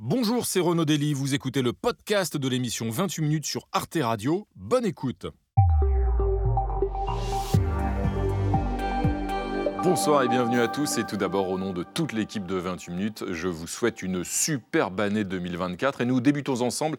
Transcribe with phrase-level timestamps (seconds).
[0.00, 4.46] Bonjour, c'est Renaud Dely, vous écoutez le podcast de l'émission 28 minutes sur Arte Radio.
[4.54, 5.26] Bonne écoute.
[9.82, 10.98] Bonsoir et bienvenue à tous.
[10.98, 14.22] Et tout d'abord, au nom de toute l'équipe de 28 minutes, je vous souhaite une
[14.22, 16.96] superbe année 2024 et nous débutons ensemble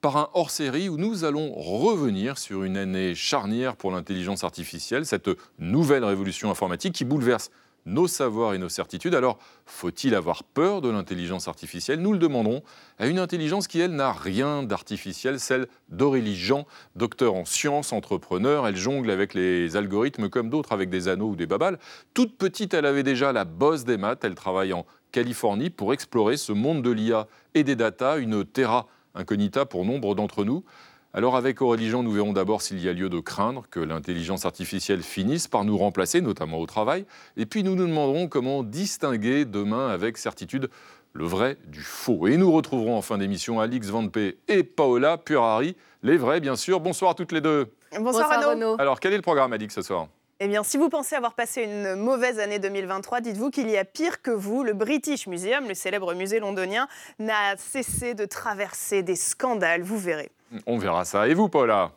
[0.00, 5.28] par un hors-série où nous allons revenir sur une année charnière pour l'intelligence artificielle, cette
[5.58, 7.50] nouvelle révolution informatique qui bouleverse
[7.86, 9.14] nos savoirs et nos certitudes.
[9.14, 12.00] Alors, faut-il avoir peur de l'intelligence artificielle?
[12.00, 12.62] Nous le demandons
[12.98, 16.66] à une intelligence qui, elle, n'a rien d'artificiel, celle d'Aurélie Jean,
[16.96, 18.66] docteur en sciences, entrepreneur.
[18.66, 21.78] Elle jongle avec les algorithmes comme d'autres, avec des anneaux ou des babales.
[22.14, 24.24] Toute petite, elle avait déjà la bosse des maths.
[24.24, 28.86] Elle travaille en Californie pour explorer ce monde de l'IA et des data, une terra
[29.14, 30.64] incognita pour nombre d'entre nous.
[31.12, 34.44] Alors avec Aurélie Jean, nous verrons d'abord s'il y a lieu de craindre que l'intelligence
[34.44, 37.04] artificielle finisse par nous remplacer, notamment au travail.
[37.36, 40.70] Et puis nous nous demanderons comment distinguer demain avec certitude
[41.12, 42.28] le vrai du faux.
[42.28, 46.54] Et nous retrouverons en fin d'émission Alix Van P et Paola Purari, les vrais bien
[46.54, 46.78] sûr.
[46.78, 47.66] Bonsoir à toutes les deux.
[47.98, 48.76] Bonsoir, Renaud.
[48.78, 50.06] Alors quel est le programme Alix ce soir?
[50.38, 53.84] Eh bien, si vous pensez avoir passé une mauvaise année 2023, dites-vous qu'il y a
[53.84, 54.62] pire que vous.
[54.62, 56.86] Le British Museum, le célèbre musée londonien,
[57.18, 60.30] n'a cessé de traverser des scandales, vous verrez.
[60.66, 61.28] On verra ça.
[61.28, 61.92] Et vous, Paula?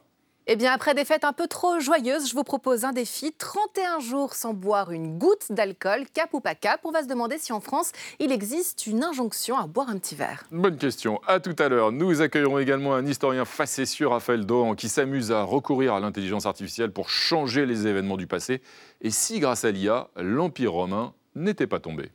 [0.45, 3.99] Eh bien, après des fêtes un peu trop joyeuses, je vous propose un défi 31
[3.99, 6.81] jours sans boire une goutte d'alcool, cap ou pas cap.
[6.83, 10.15] On va se demander si en France, il existe une injonction à boire un petit
[10.15, 10.43] verre.
[10.51, 11.21] Bonne question.
[11.27, 11.93] À tout à l'heure.
[11.93, 16.91] Nous accueillerons également un historien facétieux, Raphaël Dohan, qui s'amuse à recourir à l'intelligence artificielle
[16.91, 18.61] pour changer les événements du passé.
[18.99, 22.11] Et si, grâce à l'IA, l'Empire romain n'était pas tombé?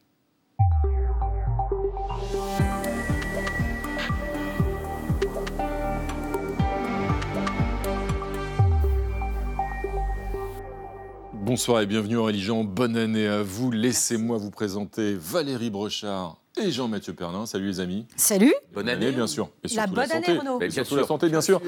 [11.48, 12.62] Bonsoir et bienvenue en religion.
[12.62, 13.70] Bonne année à vous.
[13.70, 17.46] Laissez-moi vous présenter Valérie Brochard et Jean-Mathieu Pernin.
[17.46, 18.04] Salut les amis.
[18.16, 18.52] Salut.
[18.74, 19.48] Bonne année, bien sûr.
[19.64, 20.60] Et la bonne année, Renaud.
[20.60, 21.62] Et surtout la santé, bien sûr.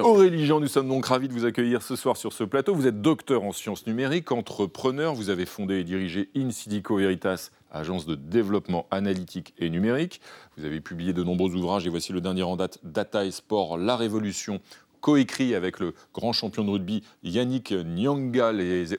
[0.00, 2.74] Aurélie Jean, nous sommes donc ravis de vous accueillir ce soir sur ce plateau.
[2.74, 5.14] Vous êtes docteur en sciences numériques, entrepreneur.
[5.14, 10.20] Vous avez fondé et dirigé Insidico Veritas, agence de développement analytique et numérique.
[10.58, 13.78] Vous avez publié de nombreux ouvrages et voici le dernier en date, Data et Sport,
[13.78, 14.60] la révolution
[15.02, 18.52] coécrit avec le grand champion de rugby Yannick Nyanga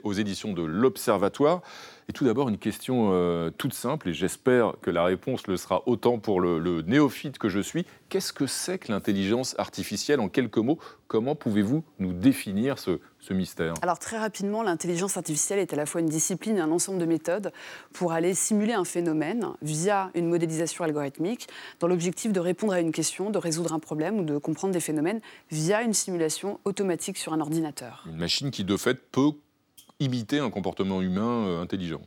[0.03, 1.61] aux éditions de l'Observatoire.
[2.09, 5.83] Et tout d'abord, une question euh, toute simple, et j'espère que la réponse le sera
[5.85, 7.85] autant pour le, néophyte que je suis.
[8.09, 12.99] Qu'est-ce que c'est que l'intelligence artificielle En quelques mots, comment pouvez-vous nous définir ce,
[13.31, 13.73] mystère?
[13.81, 17.05] Alors très rapidement, l'intelligence artificielle est à la fois une discipline et un ensemble de
[17.05, 17.53] méthodes
[17.93, 21.47] pour aller simuler un phénomène via une modélisation algorithmique
[21.79, 24.81] dans l'objectif de répondre à une question, de résoudre un problème ou de comprendre des
[24.81, 25.21] phénomènes
[25.51, 28.03] via une simulation automatique sur un ordinateur.
[28.07, 29.31] Une machine qui de fait peut
[30.03, 32.01] imiter un comportement humain euh, intelligent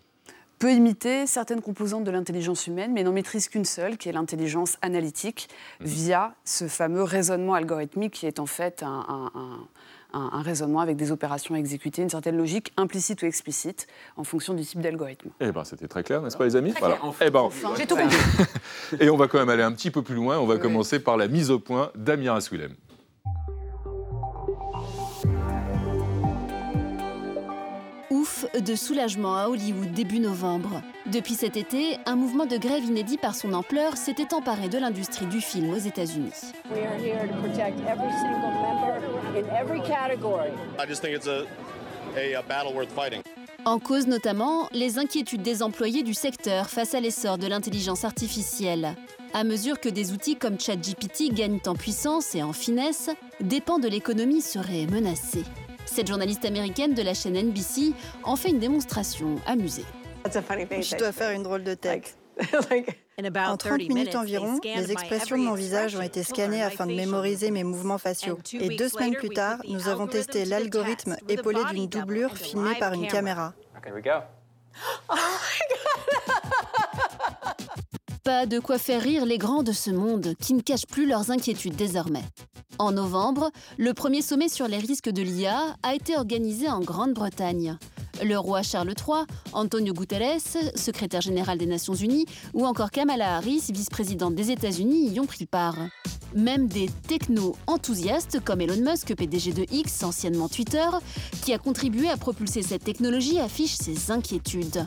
[0.59, 4.79] peut imiter certaines composantes de l'intelligence humaine, mais n'en maîtrise qu'une seule, qui est l'intelligence
[4.83, 5.49] analytique,
[5.81, 5.87] mhm.
[5.87, 9.31] via ce fameux raisonnement algorithmique qui est en fait un,
[10.43, 13.87] raisonnement avec des opérations à exécuter, une certaine logique implicite ou explicite,
[14.17, 15.29] en fonction du type d'algorithme.
[15.41, 16.99] Eh bien, c'était très clair, n'est-ce pas, les amis voilà.
[17.21, 18.17] Eh ben, J'ai tout compris.
[19.01, 20.39] Et on va quand même aller un petit peu plus loin.
[20.39, 22.73] On va commencer par la mise au point d'Amira Swilem.
[28.55, 30.83] De soulagement à Hollywood début novembre.
[31.07, 35.27] Depuis cet été, un mouvement de grève inédit par son ampleur s'était emparé de l'industrie
[35.27, 36.33] du film aux États-Unis.
[43.65, 48.95] En cause notamment les inquiétudes des employés du secteur face à l'essor de l'intelligence artificielle.
[49.35, 53.79] À mesure que des outils comme ChatGPT gagnent en puissance et en finesse, des pans
[53.79, 55.45] de l'économie seraient menacés.
[55.87, 57.93] Cette journaliste américaine de la chaîne NBC
[58.23, 59.85] en fait une démonstration amusée.
[60.25, 62.17] Je dois faire une drôle de tête.
[63.19, 67.51] En 30 minutes environ, les expressions de mon visage ont été scannées afin de mémoriser
[67.51, 68.39] mes mouvements faciaux.
[68.53, 73.07] Et deux semaines plus tard, nous avons testé l'algorithme épaulé d'une doublure filmée par une
[73.09, 73.55] caméra.
[78.23, 81.31] Pas de quoi faire rire les grands de ce monde qui ne cachent plus leurs
[81.31, 82.25] inquiétudes désormais.
[82.79, 87.79] En novembre, le premier sommet sur les risques de l'IA a été organisé en Grande-Bretagne.
[88.23, 90.41] Le roi Charles III, Antonio Guterres,
[90.75, 95.47] secrétaire général des Nations Unies, ou encore Kamala Harris, vice-présidente des États-Unis, y ont pris
[95.47, 95.77] part.
[96.35, 100.89] Même des techno-enthousiastes comme Elon Musk, PDG de X, anciennement Twitter,
[101.43, 104.87] qui a contribué à propulser cette technologie, affichent ses inquiétudes.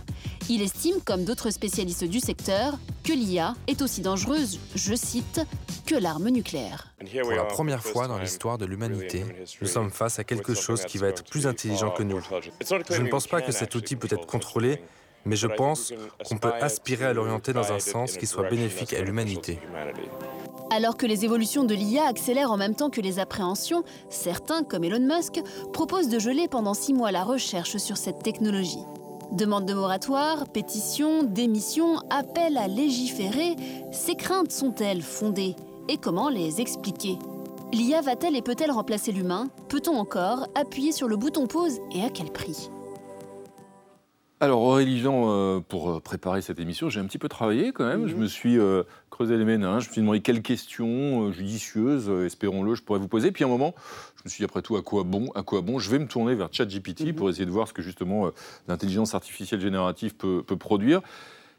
[0.51, 2.73] Il estime, comme d'autres spécialistes du secteur,
[3.03, 5.41] que l'IA est aussi dangereuse, je cite,
[5.85, 6.91] que l'arme nucléaire.
[7.21, 9.23] Pour la première fois dans l'histoire de l'humanité,
[9.61, 12.19] nous sommes face à quelque chose qui va être plus intelligent que nous.
[12.89, 14.81] Je ne pense pas que cet outil peut être contrôlé,
[15.23, 15.93] mais je pense
[16.25, 19.59] qu'on peut aspirer à l'orienter dans un sens qui soit bénéfique à l'humanité.
[20.71, 24.83] Alors que les évolutions de l'IA accélèrent en même temps que les appréhensions, certains, comme
[24.83, 25.41] Elon Musk,
[25.73, 28.83] proposent de geler pendant six mois la recherche sur cette technologie.
[29.31, 33.55] Demande de moratoire, pétition, démission, appel à légiférer,
[33.91, 35.55] ces craintes sont-elles fondées
[35.87, 37.19] Et comment les expliquer?
[37.71, 39.47] L'IA va-t-elle et peut-elle remplacer l'humain?
[39.67, 42.71] Peut-on encore appuyer sur le bouton pause et à quel prix?
[44.41, 47.85] Alors Aurélie Jean, euh, pour euh, préparer cette émission, j'ai un petit peu travaillé quand
[47.85, 48.07] même.
[48.07, 52.73] Je me suis euh, creusé les méninges, je me suis demandé quelles questions judicieuses, espérons-le,
[52.73, 53.31] je pourrais vous poser.
[53.33, 53.75] Puis à un moment,
[54.19, 55.79] je me suis dit après tout à quoi bon, à quoi bon?
[55.79, 57.15] Je vais me tourner vers ChatGPT mhm.
[57.15, 58.29] pour essayer de voir ce que justement
[58.67, 61.01] l'intelligence artificielle générative peut, peut produire.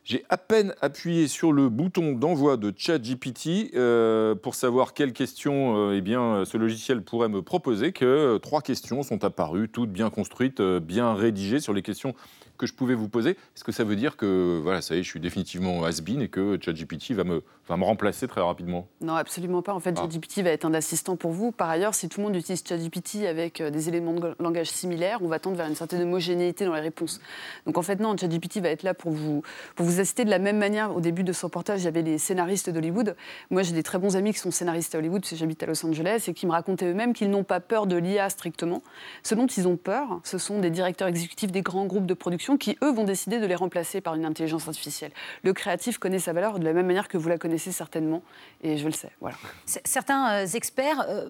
[0.03, 5.93] J'ai à peine appuyé sur le bouton d'envoi de ChatGPT euh, pour savoir quelles questions
[5.93, 10.63] eh bien, ce logiciel pourrait me proposer que trois questions sont apparues, toutes bien construites,
[10.63, 12.15] bien rédigées sur les questions
[12.61, 13.31] que je pouvais vous poser.
[13.31, 16.29] Est-ce que ça veut dire que voilà, ça y est, je suis définitivement has-been et
[16.29, 19.73] que ChatGPT va me, va me remplacer très rapidement Non, absolument pas.
[19.73, 20.03] En fait, ah.
[20.03, 21.53] ChatGPT va être un assistant pour vous.
[21.53, 25.19] Par ailleurs, si tout le monde utilise ChatGPT avec euh, des éléments de langage similaires,
[25.23, 27.21] on va tendre vers une certaine homogénéité dans les réponses.
[27.67, 29.43] Donc en fait, non, ChatGPT va être là pour vous,
[29.77, 30.95] pour vous assister de la même manière.
[30.95, 33.15] Au début de son portage, il y avait les scénaristes d'Hollywood.
[33.51, 35.67] Moi, j'ai des très bons amis qui sont scénaristes à Hollywood, parce que j'habite à
[35.67, 38.83] Los Angeles, et qui me racontaient eux-mêmes qu'ils n'ont pas peur de l'IA strictement.
[39.23, 42.57] Ce dont ils ont peur, ce sont des directeurs exécutifs des grands groupes de production
[42.57, 45.13] qui, eux, vont décider de les remplacer par une intelligence artificielle.
[45.45, 48.23] Le créatif connaît sa valeur de la même manière que vous la connaissez certainement,
[48.63, 49.11] et je le sais.
[49.21, 49.37] Voilà.
[49.67, 51.29] Certains euh, experts euh,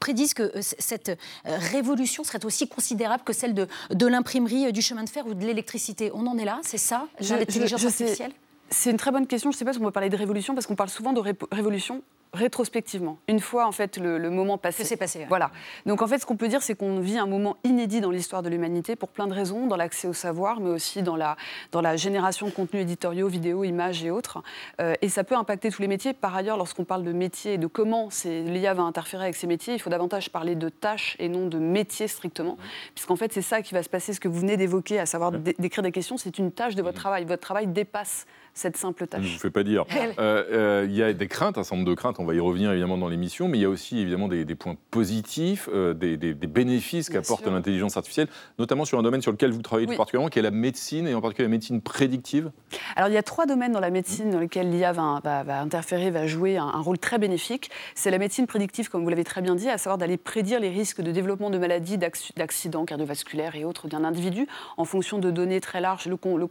[0.00, 5.04] prédisent que euh, cette révolution serait aussi considérable que celle de, de l'imprimerie, du chemin
[5.04, 6.10] de fer ou de l'électricité.
[6.14, 8.32] On en est là, c'est ça, l'intelligence artificielle?
[8.70, 9.50] c'est une très bonne question.
[9.50, 11.22] Je ne sais pas si on peut parler de révolution, parce qu'on parle souvent de
[11.50, 12.02] révolution
[12.32, 14.84] rétrospectivement, une fois en fait le, moment passé.
[14.84, 15.26] C'est passé.
[15.28, 15.50] Voilà.
[15.86, 18.42] Donc en fait, ce qu'on peut dire, c'est qu'on vit un moment inédit dans l'histoire
[18.42, 21.36] de l'humanité pour plein de raisons, dans l'accès au savoir, mais aussi dans la,
[21.72, 24.42] dans la génération de contenus éditoriaux, vidéos, images et autres.
[24.80, 26.12] Euh, et ça peut impacter tous les métiers.
[26.12, 29.74] Par ailleurs, lorsqu'on parle de métiers et de comment l'IA va interférer avec ces métiers,
[29.74, 32.58] il faut davantage parler de tâches et non de métiers strictement,
[32.94, 34.12] puisqu'en fait, c'est ça qui va se passer.
[34.12, 36.98] Ce que vous venez d'évoquer, à savoir d'écrire des questions, c'est une tâche de votre
[36.98, 37.24] travail.
[37.24, 38.26] Votre travail dépasse
[38.58, 39.22] cette simple tâche.
[39.22, 39.84] Je ne vous fais pas dire.
[40.18, 42.40] Euh, euh, il y a des craintes, un certain nombre de craintes, on va y
[42.40, 46.34] revenir évidemment dans l'émission, mais il y a aussi évidemment des, points positifs, euh, des,
[46.34, 48.28] bénéfices qu'apporte l'intelligence artificielle,
[48.58, 51.14] notamment sur un domaine sur lequel vous travaillez tout particulièrement, qui est la médecine, et
[51.14, 52.50] en particulier la médecine prédictive.
[52.96, 55.20] Alors il y a trois domaines dans la médecine dans lesquels l'IA va,
[55.60, 57.70] interférer, va jouer un, un rôle très bénéfique.
[57.94, 60.70] C'est la médecine prédictive, comme vous l'avez très bien dit, à savoir d'aller prédire les
[60.70, 64.46] risques de développement de maladies, d'accidents cardiovasculaires et autres d'un individu
[64.76, 66.06] en fonction de données très larges.
[66.06, 66.48] Le, le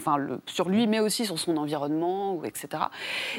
[0.00, 2.84] enfin, sur lui, mais aussi sur son environnement, etc.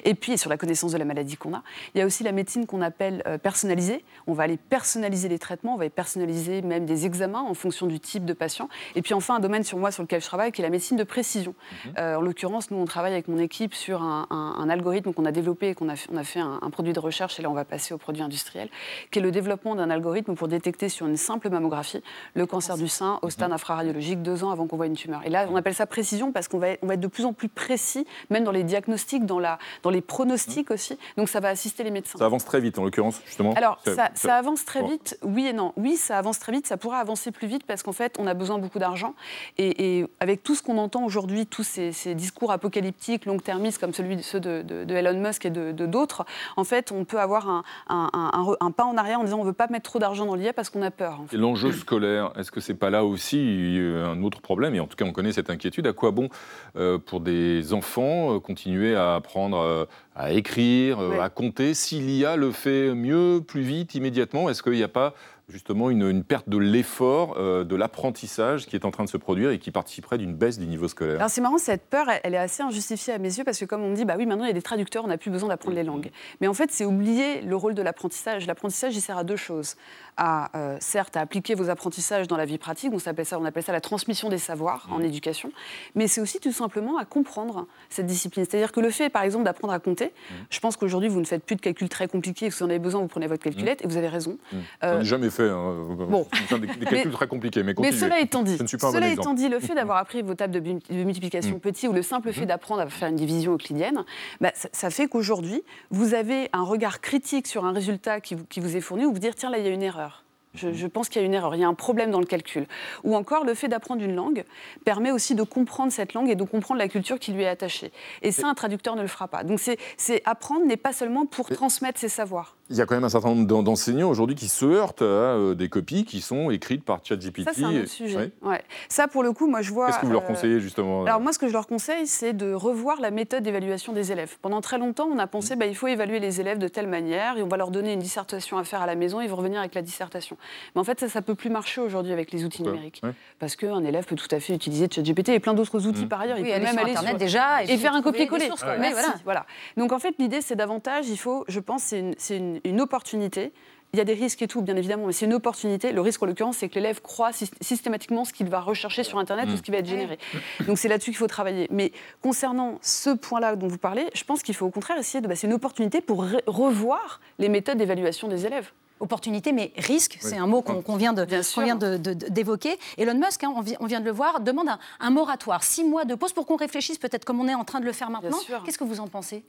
[0.03, 1.63] Et puis sur la connaissance de la maladie qu'on a.
[1.93, 4.03] Il y a aussi la médecine qu'on appelle euh, personnalisée.
[4.27, 7.99] On va aller personnaliser les traitements, on va personnaliser même des examens en fonction du
[7.99, 8.69] type de patient.
[8.95, 10.97] Et puis enfin, un domaine sur moi sur lequel je travaille, qui est la médecine
[10.97, 11.55] de précision.
[11.85, 11.93] Mhm.
[11.97, 14.25] Euh, en l'occurrence, nous, on travaille avec mon équipe sur un,
[14.69, 17.41] algorithme qu'on a développé et qu'on a, on a fait un, produit de recherche, et
[17.41, 18.69] là, on va passer au produit industriel,
[19.11, 22.01] qui est le développement d'un algorithme pour détecter sur une simple mammographie
[22.33, 23.55] le cancer du sein au stade mhm.
[23.55, 25.21] infraradiologique deux ans avant qu'on voit une tumeur.
[25.25, 27.33] Et là, on appelle ça précision parce qu'on va, on va être de plus en
[27.33, 30.97] plus précis, même dans les diagnostics, dans, la, dans les pronostics aussi.
[31.17, 32.19] Donc ça va assister les médecins.
[32.19, 35.73] Ça avance très vite, en l'occurrence, justement Alors, ça, avance très vite, oui et non.
[35.77, 38.33] Oui, ça avance très vite, ça pourrait avancer plus vite parce qu'en fait, on a
[38.33, 39.13] besoin beaucoup d'argent.
[39.57, 44.21] Et, avec tout ce qu'on entend aujourd'hui, tous ces, discours apocalyptiques, long-termistes, comme celui de,
[44.21, 46.25] ceux de, Elon Musk et de d'autres,
[46.55, 49.53] en fait, on peut avoir un, un, pas en arrière en disant on ne veut
[49.53, 51.19] pas mettre trop d'argent dans l'IA parce qu'on a peur.
[51.31, 54.75] Et l'enjeu scolaire, est-ce que c'est pas là aussi un autre problème?
[54.75, 55.87] Et en tout cas, on connaît cette inquiétude.
[55.87, 56.29] À quoi bon
[56.75, 62.35] euh, pour des enfants euh, continuer à apprendre euh, à écrire, à compter Si l'IA
[62.37, 65.13] le fait mieux, plus vite, immédiatement, est-ce qu'il n'y a pas
[65.49, 69.51] justement une, perte de l'effort, euh, de l'apprentissage qui est en train de se produire
[69.51, 71.15] et qui participerait d'une baisse du niveau scolaire.
[71.15, 73.81] Alors c'est marrant, cette peur, elle, est assez injustifiée à mes yeux parce que comme
[73.81, 75.75] on dit, bah oui, maintenant il y a des traducteurs, on n'a plus besoin d'apprendre
[75.75, 76.11] les langues.
[76.41, 78.45] Mais en fait, c'est oublier le rôle de l'apprentissage.
[78.45, 79.75] L'apprentissage, il sert à deux choses.
[80.17, 83.45] À, euh, certes, à appliquer vos apprentissages dans la vie pratique, on appelle ça, on
[83.45, 85.05] appelle ça la transmission des savoirs en mmh.
[85.05, 85.51] éducation,
[85.93, 88.43] mais c'est aussi tout simplement à comprendre cette discipline.
[88.43, 90.33] C'est-à-dire que le fait, par exemple, d'apprendre à compter, mmh.
[90.49, 92.79] je pense qu'aujourd'hui, vous ne faites plus de calculs très compliqués, si vous en avez
[92.79, 93.85] besoin, vous prenez votre calculette, mmh.
[93.85, 94.39] et vous avez raison.
[94.83, 95.36] Euh, jamais fait.
[95.43, 95.75] Hein.
[96.09, 96.27] Bon.
[96.51, 99.75] des, des calculs très compliqués, mais Mais cela étant dit, cela étant dit le fait
[99.75, 101.59] d'avoir appris vos tables de, multiplication mm.
[101.59, 102.47] petits ou le simple fait mm.
[102.47, 104.03] d'apprendre à faire une division euclidienne,
[104.41, 108.81] bah, ça, fait qu'aujourd'hui, vous avez un regard critique sur un résultat qui vous, est
[108.81, 110.23] fourni ou vous dire tiens, là, il y a une erreur.
[110.53, 112.25] Je, je, pense qu'il y a une erreur, il y a un problème dans le
[112.25, 112.65] calcul.
[113.03, 114.43] Ou encore, le fait d'apprendre une langue
[114.85, 117.91] permet aussi de comprendre cette langue et de comprendre la culture qui lui est attachée.
[118.23, 119.43] Et ça, un traducteur ne le fera pas.
[119.43, 122.56] Donc, c'est apprendre n'est pas seulement pour transmettre ses savoirs.
[122.69, 125.55] Il y a quand même un certain nombre d'enseignants aujourd'hui qui se heurtent à euh,
[125.55, 127.45] des copies qui sont écrites par ChatGPT.
[127.45, 128.31] Ça, c'est un autre sujet.
[128.41, 128.61] Ouais.
[128.89, 129.87] Ça, pour le coup, moi, je vois.
[129.87, 132.33] Qu'est-ce que vous leur euh, conseillez, justement Alors, moi, ce que je leur conseille, c'est
[132.33, 134.37] de revoir la méthode d'évaluation des élèves.
[134.41, 135.69] Pendant très longtemps, on a pensé qu'il mmh.
[135.69, 138.57] bah, faut évaluer les élèves de telle manière et on va leur donner une dissertation
[138.57, 140.35] à faire à la maison et ils vont revenir avec la dissertation.
[140.75, 143.01] Mais en fait, ça, ça peut plus marcher aujourd'hui avec les outils numériques.
[143.39, 146.09] Parce qu'un élève peut tout à fait utiliser ChatGPT et plein d'autres outils mmh.
[146.09, 146.37] par ailleurs.
[146.37, 148.49] il peut même aller sur Internet déjà et, faire un copier-coller.
[148.57, 149.13] Voilà.
[149.23, 149.45] voilà.
[149.77, 153.51] Donc, en fait, l'idée, c'est davantage, il faut, je pense, c'est une opportunité
[153.93, 155.93] il y a des risques et tout, bien évidemment, mais c'est une opportunité.
[155.93, 159.47] Le risque, en l'occurrence, c'est que l'élève croit systématiquement ce qu'il va rechercher sur Internet
[159.47, 160.19] ou ce qui va être généré.
[160.67, 161.67] Donc c'est là-dessus qu'il faut travailler.
[161.71, 165.27] Mais concernant ce point-là dont vous parlez, je pense qu'il faut au contraire essayer de...
[165.27, 170.37] Bah, c'est une opportunité pour revoir les méthodes d'évaluation des élèves opportunité, mais risque, c'est
[170.37, 172.77] un mot qu'on vient d'évoquer.
[172.97, 174.67] Elon Musk, hein, on, vient de le voir, demande
[174.99, 177.79] un, moratoire, six mois de pause pour qu'on réfléchisse peut-être comme on est en train
[177.79, 178.37] de le faire maintenant.
[178.65, 179.43] Qu'est-ce que vous en pensez?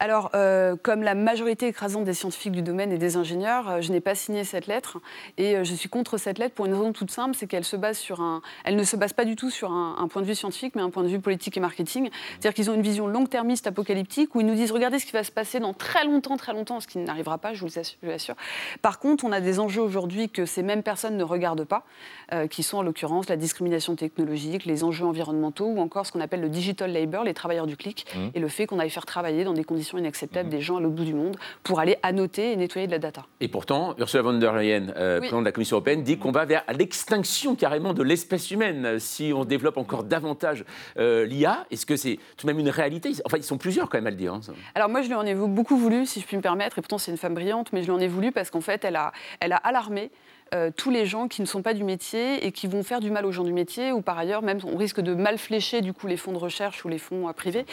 [0.00, 3.92] Alors, euh, comme la majorité écrasante des scientifiques du domaine et des ingénieurs, euh, je
[3.92, 4.98] n'ai pas signé cette lettre
[5.38, 7.76] et euh, je suis contre cette lettre pour une raison toute simple, c'est qu'elle se
[7.76, 10.34] base sur un, elle ne se base pas du tout sur un, point de vue
[10.34, 12.10] scientifique, mais un point de vue politique et marketing.
[12.32, 15.24] C'est-à-dire qu'ils ont une vision long-termiste, apocalyptique, où ils nous disent regardez ce qui va
[15.24, 17.70] se passer dans très longtemps, très longtemps, ce qui n'arrivera pas, je vous
[18.02, 18.34] l'assure.
[18.82, 21.84] Par contre, on a des enjeux aujourd'hui que ces mêmes personnes ne regardent pas,
[22.32, 26.20] euh, qui sont en l'occurrence la discrimination technologique, les enjeux environnementaux ou encore ce qu'on
[26.20, 28.18] appelle le digital labor, les travailleurs du clic, mmh.
[28.34, 30.52] et le fait qu'on aille faire travailler dans des conditions inacceptables mmh.
[30.52, 33.26] des gens à l'autre bout du monde pour aller annoter et nettoyer de la data.
[33.40, 36.44] Et pourtant, Ursula von der Leyen, euh, présidente de la Commission européenne, dit qu'on va
[36.44, 40.64] vers l'extinction carrément de l'espèce humaine euh, si on développe encore davantage
[40.96, 41.66] l'IA.
[41.70, 43.12] Est-ce que c'est tout de même une réalité?
[43.24, 44.34] Enfin, ils sont plusieurs quand même à le dire.
[44.34, 44.40] Hein,
[44.74, 46.98] Alors moi, je lui en ai beaucoup voulu, si je puis me permettre, et pourtant
[46.98, 49.12] c'est une femme brillante, mais je lui en ai voulu parce qu'en fait, elle a,
[49.40, 50.10] alarmé
[50.54, 53.10] euh, tous les gens qui ne sont pas du métier et qui vont faire du
[53.10, 55.94] mal aux gens du métier, ou par ailleurs, même on risque de mal flécher du
[55.94, 57.64] coup les fonds de recherche ou les fonds euh, privés.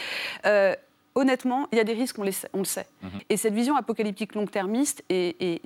[0.45, 0.73] Euh,
[1.19, 2.87] honnêtement, il y a des risques, on, les on le sait.
[3.01, 3.09] Mhm.
[3.29, 5.03] Et cette vision apocalyptique long-termiste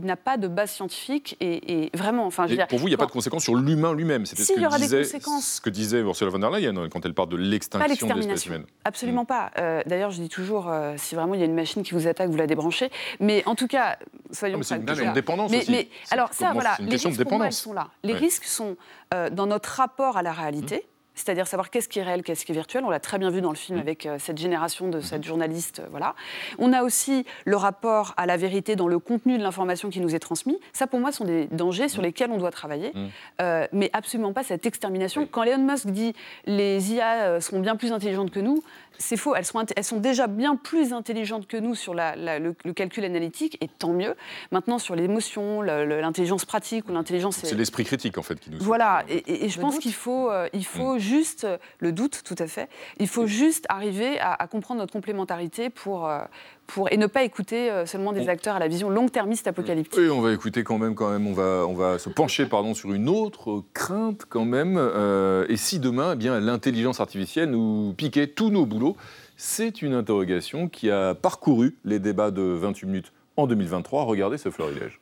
[0.01, 3.05] n'a pas de base scientifique et, vraiment, enfin, je Pour vous, il n'y a pas
[3.05, 4.25] de conséquences sur l'humain lui-même.
[4.25, 7.37] C'était ce, que disait, ce que disait Ursula von der Leyen quand elle parle de
[7.37, 8.65] l'extinction de l'espèce humaine.
[8.83, 9.27] Absolument mhm.
[9.27, 9.51] pas.
[9.59, 12.07] Euh, d'ailleurs, je dis toujours, euh, si vraiment il y a une machine qui vous
[12.07, 12.89] attaque, vous la débranchez.
[13.19, 13.97] Mais en tout cas,
[14.31, 15.71] soyons C'est une question de dépendance mais, aussi.
[15.71, 17.89] Mais, alors ça, voilà, les risques, pour moi, sont là.
[18.03, 18.75] Les risques sont
[19.13, 20.77] euh, dans notre rapport à la réalité.
[20.77, 22.83] Mhm c'est-à-dire savoir qu'est-ce qui est réel, qu'est-ce qui est virtuel.
[22.85, 23.81] On l'a très bien vu dans le film mmh.
[23.81, 25.27] avec euh, cette génération de cette mmh.
[25.27, 25.79] journaliste.
[25.79, 26.15] Euh, voilà.
[26.57, 30.15] On a aussi le rapport à la vérité dans le contenu de l'information qui nous
[30.15, 30.57] est transmise.
[30.71, 32.05] Ça, pour moi, sont des dangers sur mmh.
[32.05, 32.93] lesquels on doit travailler,
[33.41, 35.27] euh, mais absolument pas cette extermination.
[35.29, 36.13] Quand Elon Musk dit
[36.45, 38.63] les IA seront bien plus intelligentes que nous,
[38.97, 39.35] c'est faux.
[39.35, 43.67] Elles sont, elles sont, déjà bien plus intelligentes que nous sur le, calcul analytique, et
[43.67, 44.15] tant mieux.
[44.51, 47.37] Maintenant, sur l'émotion, l'intelligence pratique ou l'intelligence.
[47.37, 48.59] C'est l'esprit critique, en fait, qui nous.
[48.59, 49.03] Voilà.
[49.09, 50.99] Et, je pense qu'il faut, euh, il faut mm.
[51.03, 51.45] Juste
[51.79, 52.69] le doute, tout à fait.
[52.99, 56.19] Il faut juste arriver à, comprendre notre complémentarité pour, euh,
[56.67, 59.99] pour, et ne pas écouter euh, seulement des acteurs à la vision long-termiste apocalyptique.
[59.99, 62.73] Oui, on va écouter quand même, quand même, on va, on va se pencher pardon,
[62.73, 64.77] sur une autre crainte quand même.
[64.77, 68.95] Euh, et si demain, eh bien, l'intelligence artificielle nous piquait tous nos boulots
[69.37, 74.03] C'est une interrogation qui a parcouru les débats de 28 minutes en 2023.
[74.03, 74.99] Regardez ce florilège.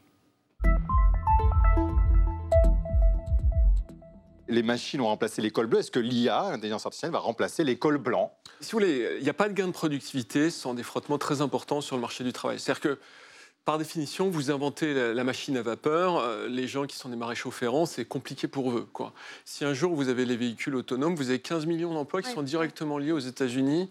[4.51, 5.79] Les machines ont remplacé l'école bleue.
[5.79, 8.33] Est-ce que l'IA, l'intelligence artificielle, va remplacer l'école blanc?
[8.59, 11.41] Si vous voulez, il n'y a pas de gain de productivité sans des frottements très
[11.41, 12.59] importants sur le marché du travail.
[12.59, 12.99] C'est-à-dire que,
[13.65, 17.51] par définition, vous inventez la, machine à vapeur, euh, les gens qui sont des maréchaux
[17.51, 18.87] ferrants, c'est compliqué pour eux.
[18.91, 19.13] Quoi.
[19.45, 22.43] Si un jour vous avez les véhicules autonomes, vous avez 15 millions d'emplois qui sont
[22.43, 23.89] directement liés aux États-Unis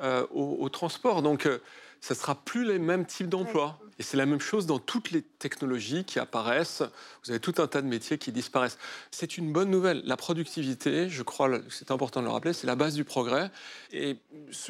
[0.00, 1.22] euh, au, transport.
[1.22, 1.58] Donc, euh,
[2.00, 3.78] ça ne sera plus les mêmes types d'emplois.
[4.00, 6.82] Et c'est la même chose dans toutes les technologies qui apparaissent.
[7.22, 8.78] Vous avez tout un tas de métiers qui disparaissent.
[9.10, 10.00] C'est une bonne nouvelle.
[10.06, 13.50] La productivité, je crois, c'est important de le rappeler, c'est la base du progrès.
[13.92, 14.16] Et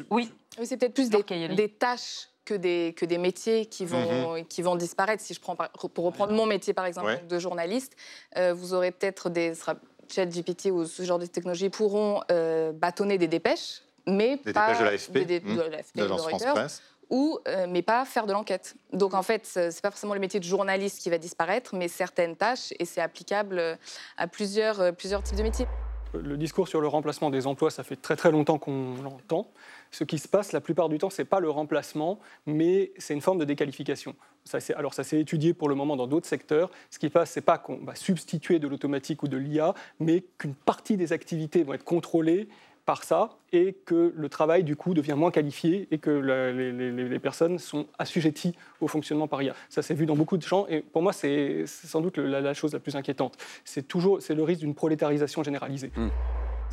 [0.09, 0.29] oui,
[0.61, 4.45] c'est peut-être plus des, tâches que des, que des métiers qui vont, mhm.
[4.47, 5.23] qui vont disparaître.
[5.23, 7.95] Si je prends, pour reprendre mon métier, par exemple, de journaliste,
[8.35, 9.53] euh, vous aurez peut-être des...
[10.13, 14.73] GPT ou ce genre de technologies pourront euh, bâtonner des dépêches, mais des pas...
[14.73, 16.81] Dépêches de l'AFP, des, de l'AFP, de, France Presse
[17.47, 18.75] euh, mais pas faire de l'enquête.
[18.93, 22.37] Donc en fait, c'est pas forcément le métier de journaliste qui va disparaître, mais certaines
[22.37, 23.75] tâches, et c'est applicable euh,
[24.17, 25.67] à plusieurs, euh, plusieurs types de métiers.
[26.13, 29.49] Le discours sur le remplacement des emplois, ça fait très très longtemps qu'on l'entend.
[29.91, 33.21] Ce qui se passe la plupart du temps, c'est pas le remplacement, mais c'est une
[33.21, 34.15] forme de déqualification.
[34.75, 36.69] Alors ça s'est étudié pour le moment dans d'autres secteurs.
[36.89, 40.55] Ce qui passe, c'est pas qu'on va substituer de l'automatique ou de l'IA, mais qu'une
[40.55, 42.49] partie des activités vont être contrôlées
[42.85, 47.59] par ça et que le travail, du coup, devient moins qualifié et que les, personnes
[47.59, 49.53] sont assujetties au fonctionnement par IA.
[49.69, 52.73] Ça s'est vu dans beaucoup de champs et pour moi, c'est sans doute la, chose
[52.73, 53.37] la plus inquiétante.
[53.65, 55.91] C'est toujours c'est le risque d'une prolétarisation généralisée.
[55.95, 56.07] Mmh.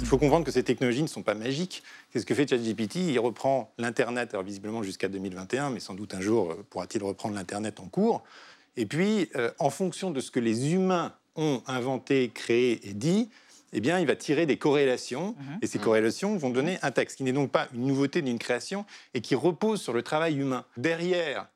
[0.00, 1.82] il faut comprendre que ces technologies ne sont pas magiques.
[2.12, 6.52] Qu'est-ce que fait ChatGPT Il reprend l'Internet, visiblement jusqu'à 2021, mais sans doute un jour
[6.52, 8.24] euh, pourra-t-il reprendre l'Internet en cours.
[8.76, 13.28] Et puis, euh, en fonction de ce que les humains ont inventé, créé et dit,
[13.72, 15.58] eh bien, il va tirer des corrélations, mhm.
[15.62, 18.84] et ces corrélations vont donner un texte, qui n'est donc pas une nouveauté d'une création,
[19.14, 20.64] et qui repose sur le travail humain.
[20.76, 21.48] Derrière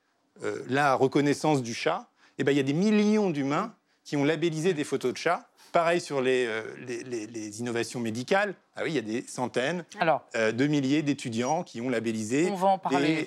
[0.44, 4.24] euh, la reconnaissance du chat, eh bien, il y a des millions d'humains qui ont
[4.24, 5.48] labellisé des photos de chats.
[5.70, 8.54] Pareil sur les, euh, les, innovations médicales.
[8.76, 9.84] Ah oui, il y a des centaines
[10.34, 12.50] euh, de milliers d'étudiants qui ont labellisé
[12.90, 13.26] des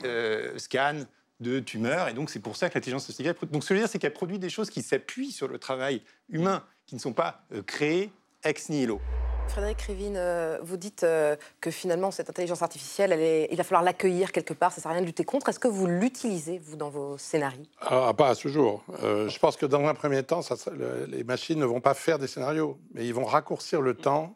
[0.57, 1.05] scans
[1.39, 2.07] de tumeurs.
[2.07, 3.35] Et donc, c'est pour ça que l'intelligence artificielle...
[3.51, 5.57] Donc, ce que je veux dire, c'est qu'elle produit des choses qui s'appuient sur le
[5.57, 8.11] travail humain, qui ne sont pas créées
[8.45, 9.01] ex nihilo.
[9.47, 14.31] Frédéric Révine, euh, vous dites euh, que finalement, cette intelligence artificielle, il va falloir l'accueillir
[14.31, 15.49] quelque part, ça ne sert à rien de lutter contre.
[15.49, 17.63] Est-ce que vous l'utilisez, vous, dans vos scénarios?
[17.81, 18.83] Ah, Pas à ce jour.
[19.03, 20.41] Euh, je pense que dans un premier temps,
[21.07, 24.35] les machines ne vont pas faire des scénarios, mais ils vont raccourcir le temps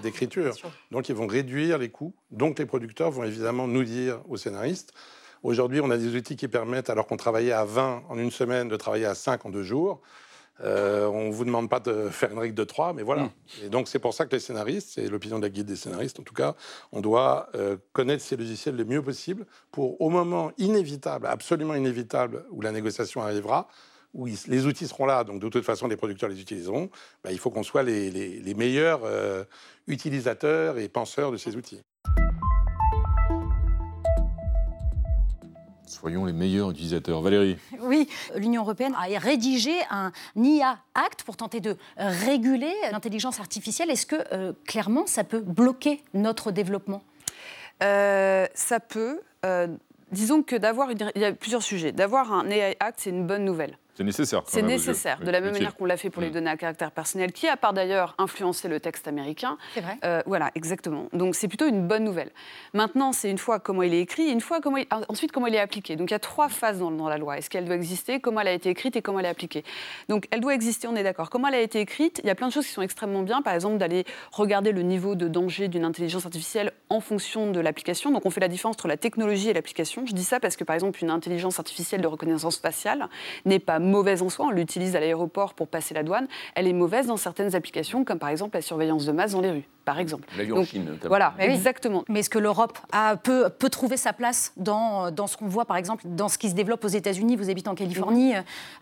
[0.00, 0.54] d'écriture.
[0.92, 2.14] Donc, ils vont réduire les coûts.
[2.30, 4.92] Donc, les producteurs vont évidemment nous dire aux scénaristes,
[5.42, 8.68] aujourd'hui, on a des outils qui permettent, alors qu'on travaillait à 20 en une semaine,
[8.68, 10.02] de travailler à 5 en deux jours.
[10.64, 13.24] Euh, on ne vous demande pas de faire une règle de 3, mais voilà.
[13.24, 13.30] Mm.
[13.64, 16.18] Et donc, c'est pour ça que les scénaristes, c'est l'opinion de la guide des scénaristes
[16.18, 16.54] en tout cas,
[16.92, 22.44] on doit euh, connaître ces logiciels le mieux possible pour, au moment inévitable, absolument inévitable,
[22.50, 23.68] où la négociation arrivera,
[24.14, 26.90] où les outils seront là, donc de toute façon, les producteurs les utiliseront,
[27.22, 29.44] bah, il faut qu'on soit les, meilleurs euh,
[29.86, 31.80] utilisateurs et penseurs de ces outils.
[35.86, 37.20] Soyons les meilleurs utilisateurs.
[37.22, 43.90] Valérie Oui, l'Union européenne a rédigé un IA Act pour tenter de réguler l'intelligence artificielle.
[43.90, 47.02] Est-ce que, euh, clairement, ça peut bloquer notre développement?
[47.82, 49.20] Euh, Ça peut.
[49.44, 49.68] Euh,
[50.12, 50.90] disons que d'avoir...
[50.90, 51.92] Il y a plusieurs sujets.
[51.92, 53.78] D'avoir un AI Act, c'est une bonne nouvelle.
[53.96, 54.42] C'est nécessaire.
[54.46, 56.32] C'est nécessaire, de la même manière qu'on l'a fait pour les mm.
[56.32, 59.56] données à caractère personnel, qui a par d'ailleurs influencé le texte américain.
[59.74, 59.96] C'est vrai.
[60.04, 61.06] Euh, voilà, exactement.
[61.14, 62.30] Donc c'est plutôt une bonne nouvelle.
[62.74, 65.60] Maintenant, c'est une fois comment il est écrit, une fois comment ensuite comment il est
[65.60, 65.96] appliqué.
[65.96, 67.38] Donc il y a trois phases dans, dans la loi.
[67.38, 69.64] Est-ce qu'elle doit exister, comment elle a été écrite et comment elle est appliquée?
[70.10, 71.30] Donc elle doit exister, on est d'accord.
[71.30, 72.20] Comment elle a été écrite?
[72.22, 73.40] Il y a plein de choses qui sont extrêmement bien.
[73.40, 78.12] Par exemple, d'aller regarder le niveau de danger d'une intelligence artificielle en fonction de l'application.
[78.12, 80.04] Donc on fait la différence entre la technologie et l'application.
[80.04, 83.08] Je dis ça parce que par exemple, une intelligence artificielle de reconnaissance faciale
[83.46, 86.72] n'est pas mauvaise en soi, on l'utilise à l'aéroport pour passer la douane, elle est
[86.72, 90.00] mauvaise dans certaines applications, comme par exemple la surveillance de masse dans les rues par
[90.00, 90.28] exemple.
[90.36, 92.04] La en Chine, Voilà, exactement.
[92.08, 92.76] Mais est-ce que l'Europe
[93.22, 96.50] peut, peut trouver sa place dans, dans ce qu'on voit, par exemple, dans ce qui
[96.50, 97.36] se développe aux États-Unis?
[97.36, 98.34] Vous habitez en Californie.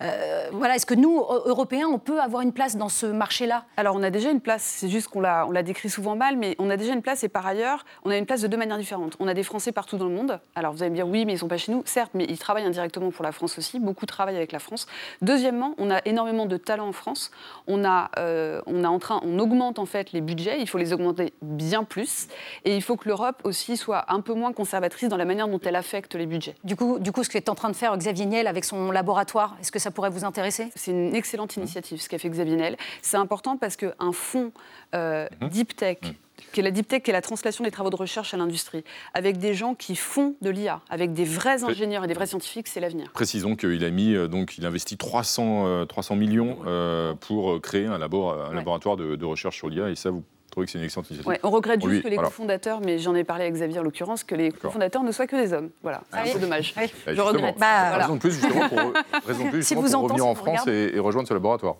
[0.02, 3.66] Euh, voilà, est-ce que nous, Européens, on peut avoir une place dans ce marché-là?
[3.76, 4.62] Alors, on a déjà une place.
[4.62, 7.22] C'est juste qu'on l'a, on l'a décrit souvent mal, mais on a déjà une place.
[7.22, 9.14] Et par ailleurs, on a une place de deux manières différentes.
[9.20, 10.40] On a des Français partout dans le monde.
[10.54, 11.82] Alors, vous allez me dire, oui, mais ils sont pas chez nous.
[11.84, 13.78] Certes, mais ils travaillent indirectement pour la France aussi.
[13.78, 14.86] Beaucoup travaillent avec la France.
[15.20, 17.30] Deuxièmement, on a énormément de talents en France.
[17.66, 20.60] On a, euh, on a en train, on augmente en fait les budgets.
[20.60, 22.28] Il faut les augmenter bien plus.
[22.64, 25.60] Et il faut que l'Europe aussi soit un peu moins conservatrice dans la manière dont
[25.64, 26.54] elle affecte les budgets.
[26.64, 29.56] Du coup, du coup ce qu'est en train de faire Xavier Niel avec son laboratoire,
[29.60, 30.68] est-ce que ça pourrait vous intéresser?
[30.74, 32.76] C'est une excellente initiative, ce qu'a fait Xavier Niel.
[33.02, 34.52] C'est important parce qu'un fonds
[34.94, 35.48] euh, mmh.
[35.48, 36.08] deep tech, mmh.
[36.52, 38.84] qui est la deep tech, qui est la translation des travaux de recherche à l'industrie,
[39.12, 42.68] avec des gens qui font de l'IA, avec des vrais ingénieurs et des vrais scientifiques,
[42.68, 43.10] c'est l'avenir.
[43.12, 47.98] Précisons qu'il a mis, euh, donc, il investit 300, 300 euh, millions pour créer un,
[47.98, 50.24] labo, un laboratoire de, de, recherche sur l'IA, et ça, vous
[50.62, 51.40] que c'est une excellente initiative.
[51.42, 54.34] on regrette juste que les cofondateurs, mais j'en ai parlé avec Xavier en l'occurrence, que
[54.34, 55.70] les cofondateurs ne soient que des hommes.
[55.82, 56.74] Voilà, c'est un peu dommage.
[57.06, 57.58] Je regrette.
[57.58, 58.78] Bah, Raison de plus justement pour,
[59.26, 61.76] raison plus, justement, pour revenir en France et, rejoindre ce laboratoire.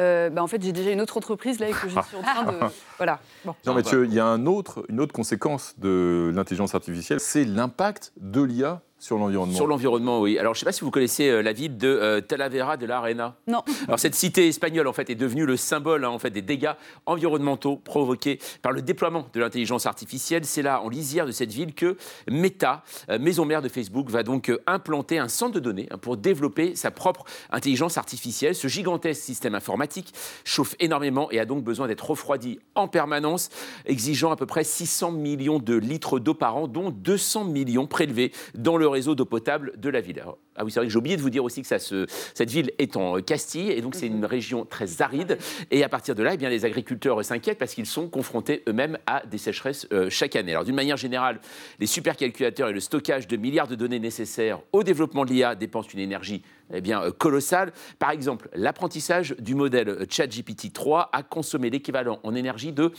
[0.00, 2.52] Euh, bah, en fait, j'ai déjà une autre entreprise là que je suis en train
[2.52, 2.58] de.
[2.96, 3.20] Voilà.
[3.44, 8.12] Non, Mathieu, il y a un autre, une autre conséquence de l'intelligence artificielle, c'est l'impact
[8.20, 9.54] de l'IA sur l'environnement.
[9.54, 10.38] Sur l'environnement, oui.
[10.38, 12.84] Alors, je ne sais pas si vous connaissez euh, la ville de euh, Talavera de
[12.84, 13.36] la Arena.
[13.46, 13.62] Non.
[13.86, 16.72] Alors, cette cité espagnole, en fait, est devenue le symbole hein, en fait, des dégâts
[17.06, 20.44] environnementaux provoqués par le déploiement de l'intelligence artificielle.
[20.44, 21.96] C'est là, en lisière de cette ville, que
[22.28, 26.16] Meta, euh, maison mère de Facebook, va donc implanter un centre de données hein, pour
[26.16, 28.56] développer sa propre intelligence artificielle.
[28.56, 30.12] Ce gigantesque système informatique
[30.44, 33.50] chauffe énormément et a donc besoin d'être refroidi en permanence,
[33.86, 38.32] exigeant à peu près 600 millions de litres d'eau par an, dont 200 millions prélevés
[38.54, 40.22] dans le réseau d'eau potable de la ville.
[40.56, 42.50] ah oui, c'est vrai que j'ai oublié de vous dire aussi que ça se, cette
[42.50, 45.38] ville est en Castille, et donc c'est une région très aride.
[45.70, 48.98] Et à partir de là, eh bien, les agriculteurs s'inquiètent parce qu'ils sont confrontés eux-mêmes
[49.06, 50.52] à des sécheresses euh, chaque année.
[50.52, 51.40] Alors d'une manière générale,
[51.78, 55.90] les supercalculateurs et le stockage de milliards de données nécessaires au développement de l'IA dépensent
[55.92, 57.72] une énergie eh bien, euh, colossale.
[57.98, 62.92] Par exemple, l'apprentissage du modèle ChatGPT 3 a consommé l'équivalent en énergie de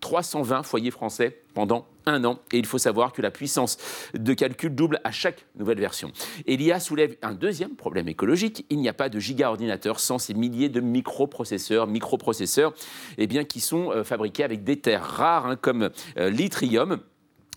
[0.00, 2.38] 320 foyers français pendant un an.
[2.52, 3.78] Et il faut savoir que la puissance
[4.14, 6.12] de calcul double à chaque nouvelle version.
[6.46, 8.64] Et l'IA soulève un deuxième problème écologique.
[8.70, 12.74] Il n'y a pas de giga-ordinateur sans ces milliers de microprocesseurs, microprocesseurs
[13.18, 17.00] eh bien, qui sont euh, fabriqués avec des terres rares hein, comme euh, l'yttrium.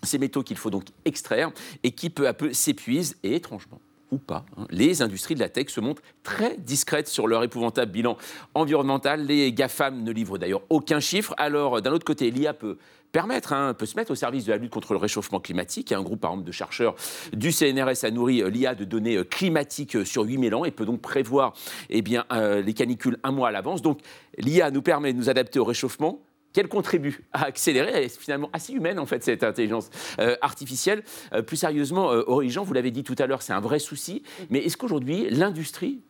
[0.02, 1.50] Ces métaux qu'il faut donc extraire
[1.82, 4.44] et qui peu à peu s'épuisent et étrangement ou pas.
[4.56, 4.66] Hein.
[4.70, 8.16] Les industries de la tech se montrent très discrètes sur leur épouvantable bilan
[8.54, 9.26] environnemental.
[9.26, 11.34] Les GAFAM ne livrent d'ailleurs aucun chiffre.
[11.36, 12.78] Alors, d'un autre côté, l'IA peut
[13.12, 15.92] permettre, hein, peut se mettre au service de la lutte contre le réchauffement climatique.
[15.92, 16.94] Un groupe, par exemple, de chercheurs
[17.32, 20.70] du CNRS a nourri euh, l'IA de données euh, climatiques euh, sur 8000 ans et
[20.70, 21.54] peut donc prévoir
[21.88, 23.82] eh bien, les canicules un mois à l'avance.
[23.82, 24.00] Donc,
[24.38, 26.20] l'IA nous permet de nous adapter au réchauffement
[26.52, 27.90] qu'elle contribue à accélérer.
[27.94, 31.02] Elle est finalement assez humaine, en fait, cette intelligence euh, artificielle.
[31.32, 34.22] Euh, plus sérieusement, euh, vous l'avez dit tout à l'heure, c'est un vrai souci.
[34.50, 36.00] Mais est-ce qu'aujourd'hui, l'industrie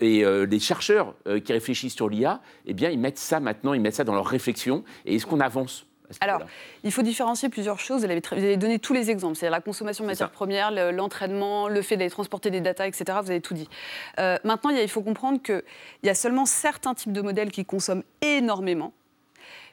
[0.00, 3.80] et euh, les chercheurs qui réfléchissent sur l'IA, eh bien, ils mettent ça maintenant, ils
[3.80, 4.84] mettent ça dans leur réflexion.
[5.04, 5.86] Et est-ce qu'on avance
[6.20, 6.42] alors,
[6.84, 8.04] il faut différencier plusieurs choses.
[8.04, 11.96] Vous avez, donné tous les exemples, c'est-à-dire la consommation de matières premières, l'entraînement, le, fait
[11.96, 13.18] d'aller transporter des datas, etc.
[13.20, 13.68] Vous avez tout dit.
[14.16, 15.64] maintenant, il, il faut comprendre qu'il
[16.04, 18.92] y a seulement certains types de modèles qui consomment énormément.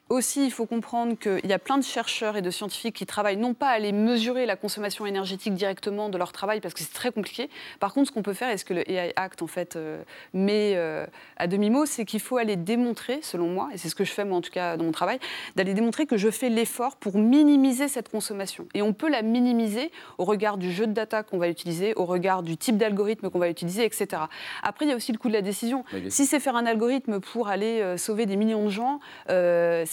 [0.10, 3.38] Aussi, il faut comprendre qu'il y a plein de chercheurs et de scientifiques qui travaillent
[3.38, 6.94] non pas à aller mesurer la consommation énergétique directement de leur travail parce que c'est
[6.94, 7.50] très compliqué.
[7.80, 10.04] Par contre, ce qu'on peut faire, et ce que le AI Act en fait euh,
[10.34, 11.06] met euh,
[11.38, 14.26] à demi-mot, c'est qu'il faut aller démontrer, selon moi, et c'est ce que je fais
[14.26, 15.20] moi en tout cas dans mon travail,
[15.56, 18.68] d'aller démontrer que je fais l'effort pour minimiser cette consommation.
[18.74, 22.04] Et on peut la minimiser au regard du jeu de data qu'on va utiliser, au
[22.04, 24.24] regard du type d'algorithme qu'on va utiliser, etc.
[24.64, 25.86] Après, il y a aussi le coût de la décision.
[26.10, 29.00] si c'est faire un algorithme pour aller euh, sauver des millions de gens,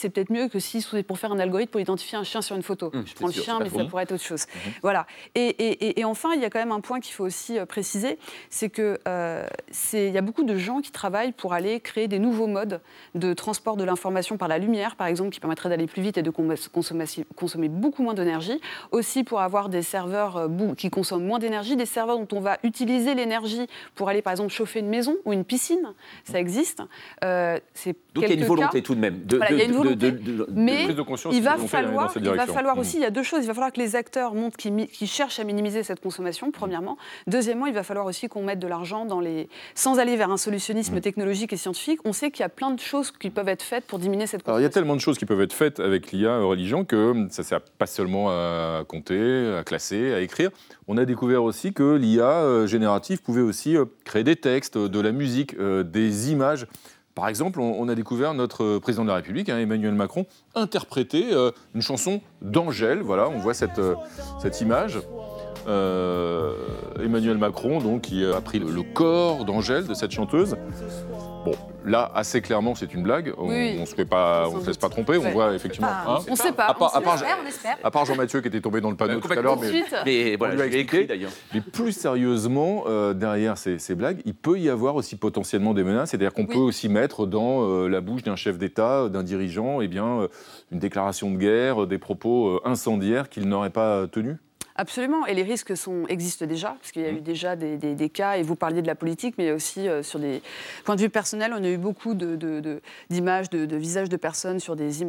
[0.01, 2.57] c'est peut-être mieux que si c'est pour faire un algorithme pour identifier un chien sur
[2.57, 2.91] une photo.
[2.93, 4.47] Hum, je prends le chien, mais ça pourrait être autre chose.
[4.47, 4.73] Mhm.
[4.83, 5.07] Voilà.
[5.35, 8.71] Et, enfin, il y a quand même un point qu'il faut aussi euh, préciser, c'est
[8.71, 9.47] qu'il euh,
[9.93, 12.81] y a beaucoup de gens qui travaillent pour aller créer des nouveaux modes
[13.15, 16.23] de transport de l'information par la lumière, par exemple, qui permettraient d'aller plus vite et
[16.23, 17.05] de consommer,
[17.37, 18.61] consommer beaucoup moins d'énergie.
[18.91, 22.59] Aussi pour avoir des serveurs euh, qui consomment moins d'énergie, des serveurs dont on va
[22.63, 25.93] utiliser l'énergie pour aller, par exemple, chauffer une maison ou une piscine.
[26.25, 26.83] Ça existe.
[27.75, 29.39] c'est Donc il y a une volonté tout de même de,
[30.53, 30.87] mais
[31.33, 33.45] il va falloir, il va falloir aussi, il y a deux choses.
[33.45, 36.97] Il va falloir que les acteurs montrent qu'ils cherchent à minimiser cette consommation, premièrement.
[37.27, 39.49] Deuxièmement, il va falloir aussi qu'on mette de l'argent dans les.
[39.75, 41.01] Sans aller vers un solutionnisme mm.
[41.01, 43.85] technologique et scientifique, on sait qu'il y a plein de choses qui peuvent être faites
[43.85, 44.53] pour diminuer cette consommation.
[44.53, 47.27] Alors, il y a tellement de choses qui peuvent être faites avec l'IA religion que
[47.31, 50.51] ça ne sert pas seulement à compter, à classer, à écrire.
[50.89, 55.01] On a découvert aussi que l'IA euh, générative pouvait aussi euh, créer des textes, de
[55.01, 56.67] la musique, euh, des images.
[57.21, 61.51] Par exemple, on, a découvert notre président de la République, hein, Emmanuel Macron, interpréter euh,
[61.75, 63.01] une chanson d'Angèle.
[63.03, 63.95] Voilà, on voit cette, euh,
[64.63, 64.99] image.
[65.69, 66.55] Euh,
[66.99, 70.57] Emmanuel Macron, donc, qui a pris le corps d'Angèle, de cette chanteuse.
[71.45, 71.53] Bon,
[71.87, 73.33] là, assez clairement, c'est une blague.
[73.39, 75.17] On ne se fait pas, on se laisse pas tromper.
[75.17, 75.89] On voit effectivement.
[75.89, 76.19] Hein.
[76.29, 76.77] on ne sait pas.
[77.83, 80.67] À part, Jean-Mathieu qui était tombé dans le panneau tout à l'heure, mais, mais voilà,
[80.67, 81.31] écrit d'ailleurs.
[81.55, 86.11] Mais plus sérieusement, euh, derrière ces, blagues, il peut y avoir aussi potentiellement des menaces.
[86.11, 89.89] C'est-à-dire qu'on peut aussi mettre dans euh, la bouche d'un chef d'État, d'un dirigeant, eh
[89.89, 90.29] bien, euh,
[90.73, 94.37] une déclaration de guerre, des propos incendiaires qu'il n'aurait pas tenus.
[94.77, 97.21] Absolument, et les risques sont, existent déjà, parce qu'il y a eu mmh.
[97.21, 100.43] déjà des, cas, et vous parliez de la politique, mais aussi euh, sur des
[100.85, 104.77] points de vue personnels, on a eu beaucoup d'images, de, de, visages de personnes sur
[104.77, 105.03] des,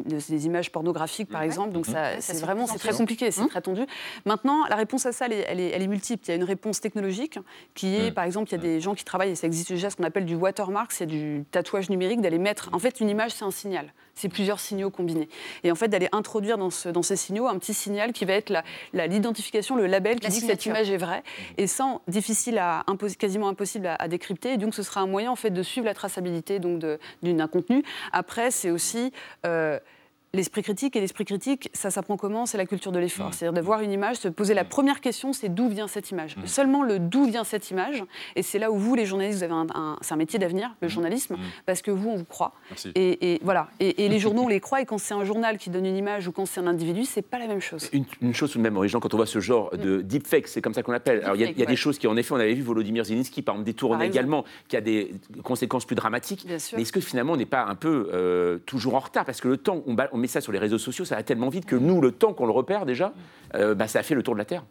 [0.46, 1.96] images pornographiques, par exemple, donc mmh.
[2.20, 3.50] c'est vraiment c'est très compliqué, c'est mmh.
[3.50, 3.82] très tendu.
[4.26, 6.24] Maintenant, la réponse à ça, elle est, multiple.
[6.28, 7.40] Il y a une réponse technologique,
[7.74, 9.90] qui est, par exemple, il y a des gens qui travaillent, et ça existe déjà,
[9.90, 13.32] ce qu'on appelle du watermark, c'est du tatouage numérique, d'aller mettre, en fait, une image,
[13.32, 15.30] c'est un signal c'est plusieurs signaux combinés.
[15.64, 18.54] Et en fait, d'aller introduire dans, ces signaux un petit signal qui va être
[18.94, 21.24] l'identification, le label qui dit que cette image est vraie,
[21.58, 22.86] et sans difficile à
[23.18, 24.54] quasiment impossible à, décrypter.
[24.54, 26.80] Et donc, ce sera un moyen en fait de suivre la traçabilité donc
[27.22, 27.84] d'un contenu.
[28.12, 29.12] Après, c'est aussi
[29.46, 29.80] euh,
[30.34, 32.46] L'esprit critique et l'esprit critique, ça s'apprend comment?
[32.46, 33.28] C'est la culture de l'effort.
[33.28, 33.34] Mmh.
[33.34, 34.68] C'est-à-dire de voir une image, se poser la mmh.
[34.68, 36.38] première question, c'est d'où vient cette image?
[36.38, 36.46] Mmh.
[36.46, 38.02] Seulement le d'où vient cette image,
[38.38, 40.88] et c'est là où vous, les journalistes, vous avez un, c'est un métier d'avenir, le
[40.88, 42.54] journalisme, parce que vous, on vous croit.
[42.96, 43.68] Et, voilà.
[43.82, 46.30] Et, les journaux, on les croit, et quand c'est un journal qui donne une image
[46.30, 47.90] ou quand c'est un individu, c'est pas la même chose.
[47.92, 50.62] Une, chose tout de même, les gens, quand on voit ce genre de deepfake, c'est
[50.62, 51.24] comme ça qu'on l'appelle.
[51.24, 53.56] Alors il y a, des choses qui, en effet, on avait vu Volodymyr Zelensky, par
[53.56, 55.12] exemple, détourner également, qui a des
[55.44, 56.46] conséquences plus dramatiques.
[56.48, 59.26] Mais est-ce que finalement, on n'est pas un peu euh, toujours en retard?
[59.26, 61.50] Parce que le temps, on, on met ça sur les réseaux sociaux, ça va tellement
[61.50, 63.14] vite que nous, le temps qu'on le repère déjà,
[63.56, 64.64] euh, bah, ça a fait le tour de la Terre.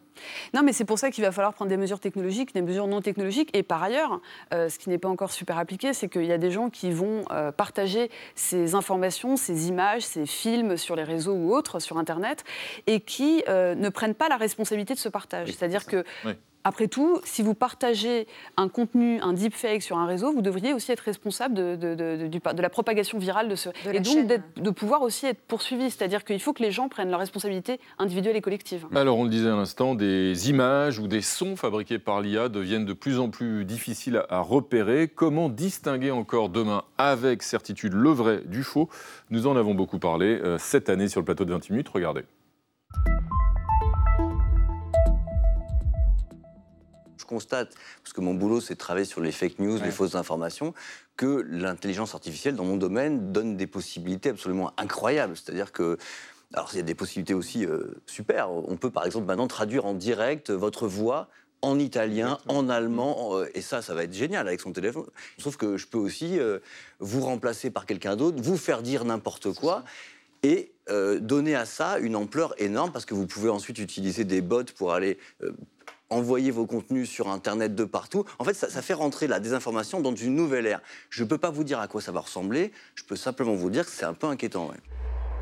[0.53, 3.01] Non, mais c'est pour ça qu'il va falloir prendre des mesures technologiques, des mesures non
[3.01, 3.55] technologiques.
[3.55, 4.21] Et par ailleurs,
[4.53, 6.91] euh, ce qui n'est pas encore super appliqué, c'est qu'il y a des gens qui
[6.91, 11.97] vont euh, partager ces informations, ces images, ces films sur les réseaux ou autres, sur
[11.97, 12.43] Internet,
[12.87, 15.49] et qui ne prennent pas la responsabilité de ce partage.
[15.49, 16.03] C'est-à-dire que
[16.63, 20.91] après tout, si vous partagez un contenu, un deepfake sur un réseau, vous devriez aussi
[20.91, 23.69] être responsable de, de, la propagation virale de ce.
[23.91, 25.89] et donc de pouvoir aussi être poursuivi.
[25.89, 28.87] C'est-à-dire qu'il faut que les gens prennent leurs responsabilités individuelles et collectives.
[28.95, 32.85] Alors, on le disait à l'instant, des images ou des sons fabriqués par l'IA deviennent
[32.85, 35.07] de plus en plus difficiles à repérer.
[35.07, 38.89] Comment distinguer encore demain avec certitude le vrai du faux?
[39.29, 41.89] Nous en avons beaucoup parlé euh, cette année sur le plateau de 20 minutes.
[41.89, 42.23] Regardez.
[47.31, 50.73] Constate, parce que mon boulot c'est de travailler sur les fake news, les fausses informations,
[51.15, 55.35] que l'intelligence artificielle dans mon domaine donne des possibilités absolument incroyables.
[55.37, 55.97] C'est-à-dire que
[56.53, 58.51] alors, il y a des possibilités aussi euh, super.
[58.51, 61.29] On peut, par exemple, maintenant traduire en direct votre voix
[61.61, 65.05] en italien, en allemand, euh, et ça, ça va être génial avec son téléphone.
[65.37, 66.59] Sauf que je peux aussi euh,
[66.99, 69.83] vous remplacer par quelqu'un d'autre, vous faire dire n'importe quoi,
[70.43, 70.71] et
[71.21, 74.91] donner à ça une ampleur énorme, parce que vous pouvez ensuite utiliser des bots pour
[74.91, 75.17] aller
[76.11, 78.25] envoyer vos contenus sur Internet de partout.
[78.37, 80.81] En fait, ça, fait rentrer la désinformation dans une nouvelle ère.
[81.09, 83.69] Je ne peux pas vous dire à quoi ça va ressembler, je peux simplement vous
[83.69, 84.69] dire que c'est un peu inquiétant.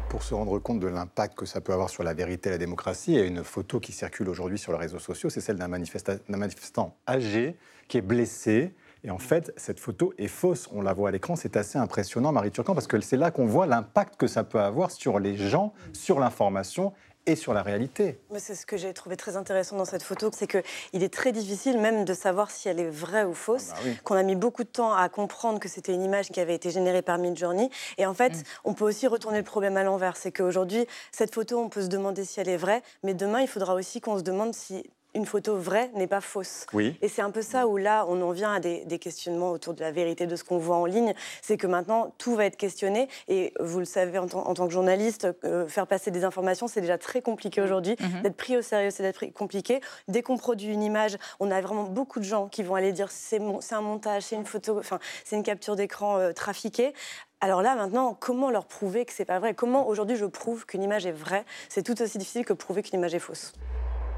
[0.10, 2.58] Pour se rendre compte de l'impact que ça peut avoir sur la vérité et la
[2.58, 5.58] démocratie, il y a une photo qui circule aujourd'hui sur les réseaux sociaux, c'est celle
[5.58, 8.74] d'un manifestant âgé qui est blessé.
[9.04, 10.70] Et en fait, cette photo est fausse.
[10.74, 11.36] On la voit à l'écran.
[11.36, 14.60] C'est assez impressionnant, Marie Turcan, parce que c'est là qu'on voit l'impact que ça peut
[14.60, 16.94] avoir sur les gens, sur l'information
[17.26, 18.20] et sur la réalité.
[18.38, 21.80] C'est ce que j'ai trouvé très intéressant dans cette photo, c'est qu'il est très difficile
[21.80, 24.64] même de savoir si elle est vraie ou fausse, ah bah qu'on a mis beaucoup
[24.64, 27.70] de temps à comprendre que c'était une image qui avait été générée par Midjourney.
[27.98, 28.44] Et en fait, mm.
[28.66, 31.88] on peut aussi retourner le problème à l'envers, c'est qu'aujourd'hui, cette photo, on peut se
[31.88, 35.26] demander si elle est vraie, mais demain, il faudra aussi qu'on se demande si une
[35.26, 36.66] photo vraie n'est pas fausse.
[36.74, 36.98] Oui.
[37.02, 39.82] Et c'est un peu ça où là, on en vient à des, questionnements autour de
[39.82, 41.14] la vérité de ce qu'on voit en ligne.
[41.42, 43.08] C'est que maintenant, tout va être questionné.
[43.28, 46.98] Et vous le savez, en, tant que journaliste, euh, faire passer des informations, c'est déjà
[46.98, 47.96] très compliqué aujourd'hui.
[48.00, 48.22] Mhm.
[48.24, 49.80] D'être pris au sérieux, c'est d'être compliqué.
[50.08, 53.10] Dès qu'on produit une image, on a vraiment beaucoup de gens qui vont aller dire
[53.10, 56.94] c'est un montage, c'est une photo, enfin, c'est une capture d'écran euh, trafiquée.
[57.42, 59.54] Alors là, maintenant, comment leur prouver que c'est pas vrai?
[59.54, 61.46] Comment aujourd'hui je prouve qu'une image est vraie?
[61.70, 63.54] C'est tout aussi difficile que prouver qu'une image est fausse.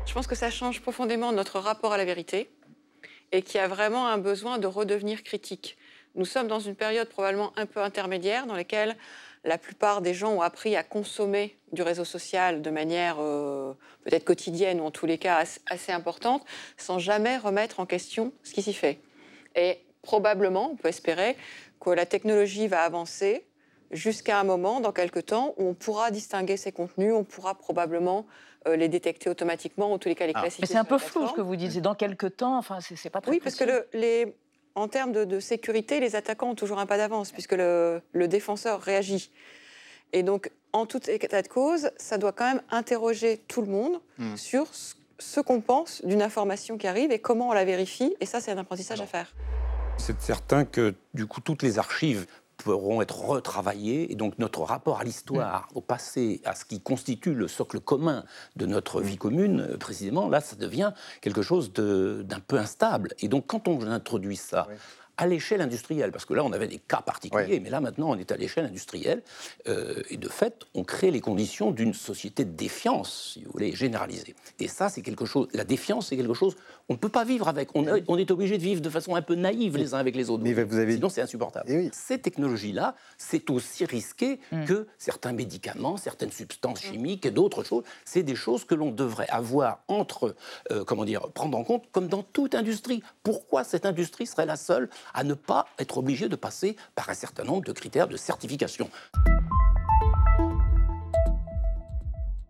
[0.05, 2.51] Je pense que ça change profondément notre rapport à la vérité
[3.31, 5.77] et qu'il y a vraiment un besoin de redevenir critique.
[6.15, 8.97] Nous sommes dans une période probablement un peu intermédiaire dans laquelle
[9.43, 14.25] la plupart des gens ont appris à consommer du réseau social de manière euh, peut-être
[14.25, 16.45] quotidienne ou en tous les cas assez importante,
[16.77, 18.99] sans jamais remettre en question ce qui s'y fait.
[19.55, 21.37] Et probablement, on peut espérer
[21.79, 23.45] que la technologie va avancer
[23.91, 28.25] jusqu'à un moment, dans quelques temps, où on pourra distinguer ces contenus, on pourra probablement
[28.67, 30.41] euh, les détecter automatiquement, en tous les cas les ah.
[30.41, 30.63] classifier.
[30.63, 31.79] Mais c'est un peu flou ce que vous dites.
[31.81, 34.35] Dans quelques temps, enfin, c'est pas très Oui, parce que le, les,
[34.75, 39.31] en termes de, sécurité, les attaquants ont toujours un pas d'avance, puisque le, défenseur réagit.
[40.13, 43.99] Et donc, en tout état de cause, ça doit quand même interroger tout le monde
[44.17, 44.35] hmm.
[44.35, 48.15] sur ce, qu'on pense d'une information qui arrive et comment on la vérifie.
[48.19, 49.33] Et ça, c'est un apprentissage à faire.
[49.97, 52.25] C'est certain que, du coup, toutes les archives
[52.63, 54.11] pourront être retravaillés.
[54.11, 55.77] Et donc notre rapport à l'histoire, mm.
[55.77, 58.23] au passé, à ce qui constitue le socle commun
[58.55, 63.09] de notre vie commune, euh, précisément, là, ça devient quelque chose d'un peu instable.
[63.19, 64.67] Et donc quand on introduit ça
[65.17, 68.17] à l'échelle industrielle, parce que là, on avait des cas particuliers, mais là, maintenant, on
[68.17, 69.21] est à l'échelle industrielle,
[69.67, 73.75] euh, et de fait, on crée les conditions d'une société de défiance, si vous voulez,
[73.75, 74.33] généralisée.
[74.59, 76.55] Et ça, c'est quelque chose, la défiance, c'est quelque chose,
[76.91, 79.21] on ne peut pas vivre avec, on, on est obligé de vivre de façon un
[79.21, 80.43] peu naïve les uns avec les autres.
[80.43, 80.95] Mais vous avez...
[80.95, 81.71] Sinon, c'est insupportable.
[81.93, 84.65] Ces technologies-là, c'est aussi risqué mm.
[84.65, 87.85] que certains médicaments, certaines substances chimiques et d'autres choses.
[88.03, 90.35] C'est des choses que l'on devrait avoir entre,
[90.69, 93.01] euh, comment dire, prendre en compte, comme dans toute industrie.
[93.23, 97.13] Pourquoi cette industrie serait la seule à ne pas être obligé de passer par un
[97.13, 98.89] certain nombre de critères de certification?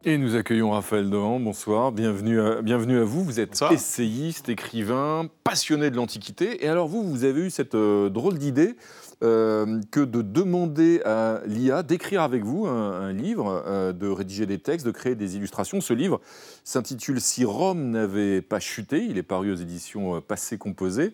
[0.04, 3.24] Et nous accueillons Raphaël Dohan, bonsoir, bienvenue à, bienvenue à vous.
[3.24, 6.66] Vous êtes essayiste, écrivain, passionné de l'Antiquité.
[6.66, 8.76] Et alors vous, vous avez eu cette euh, drôle d'idée
[9.22, 14.58] euh, que de demander à l'IA d'écrire avec vous un, livre, euh, de rédiger des
[14.58, 15.82] textes, de créer des illustrations.
[15.82, 16.20] Ce livre
[16.64, 21.14] s'intitule Si Rome n'avait pas chuté, il est paru aux éditions Passé Composé.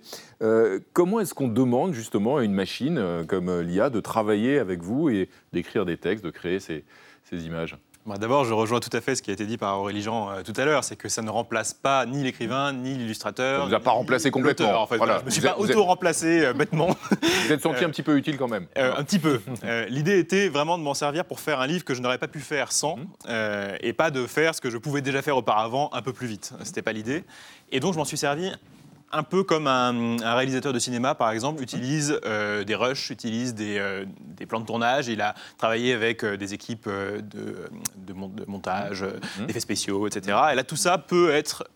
[0.93, 5.27] comment est-ce qu'on demande justement à une machine comme l'IA de travailler avec vous et
[5.51, 6.85] d'écrire des textes, de créer ces
[7.45, 7.77] images?
[8.15, 10.41] D'abord, je rejoins tout à fait ce qui a été dit par Aurélie Jean euh,
[10.41, 13.59] tout à l'heure, c'est que ça ne remplace pas ni l'écrivain, ni l'illustrateur.
[13.59, 14.81] Ça ne vous a pas remplacé complètement.
[14.81, 14.97] En fait.
[14.97, 16.87] Je ne me suis pas auto-remplacé euh, bêtement.
[17.45, 18.67] Vous êtes senti un petit peu utile quand même.
[18.77, 19.41] Euh, un petit peu.
[19.89, 22.39] L'idée était vraiment de m'en servir pour faire un livre que je n'aurais pas pu
[22.39, 23.05] faire sans, mmh.
[23.81, 26.53] et pas de faire ce que je pouvais déjà faire auparavant un peu plus vite.
[26.59, 27.23] Ce n'était pas l'idée.
[27.71, 28.51] Et donc, je m'en suis servi
[29.11, 34.05] un peu comme un, réalisateur de cinéma, par exemple, utilise euh, des rushs, utilise euh,
[34.19, 35.07] des, plans de tournage.
[35.07, 38.13] Il a travaillé avec euh, des équipes de,
[38.47, 39.45] montage, mmh.
[39.45, 40.37] d'effets spéciaux, etc.
[40.51, 41.67] Et là, tout ça peut être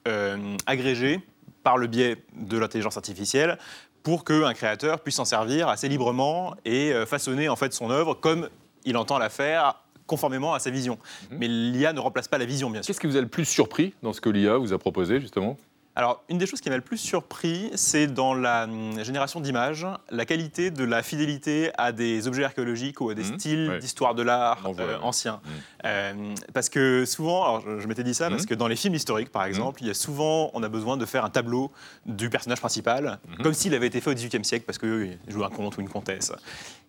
[0.65, 1.20] agrégé
[1.63, 3.58] par le biais de l'intelligence artificielle
[4.04, 8.50] pour qu'un créateur puisse s'en servir assez librement et façonner en fait son œuvre comme
[8.84, 9.76] il entend la faire
[10.08, 10.98] conformément à sa vision.
[11.32, 11.38] Mhm.
[11.39, 12.88] Mais l'IA ne remplace pas la vision, bien sûr.
[12.88, 15.58] Qu'est-ce qui vous a le plus surpris dans ce que l'IA vous a proposé, justement?
[15.93, 19.86] Alors, une des choses qui m'a le plus surpris, c'est dans la hum, génération d'images,
[20.10, 23.39] la qualité de la fidélité à des objets archéologiques ou à des mhm.
[23.39, 25.41] styles d'histoire de l'art euh, anciens.
[25.43, 25.51] Mhm.
[25.86, 29.32] Euh, parce que souvent, alors je, m'étais dit ça, parce que dans les films historiques,
[29.32, 31.71] par exemple, il y a souvent, on a besoin de faire un tableau
[32.06, 35.49] du personnage principal, comme s'il avait été fait au XVIIIe siècle, parce qu'il joue un
[35.49, 36.32] comte ou une comtesse.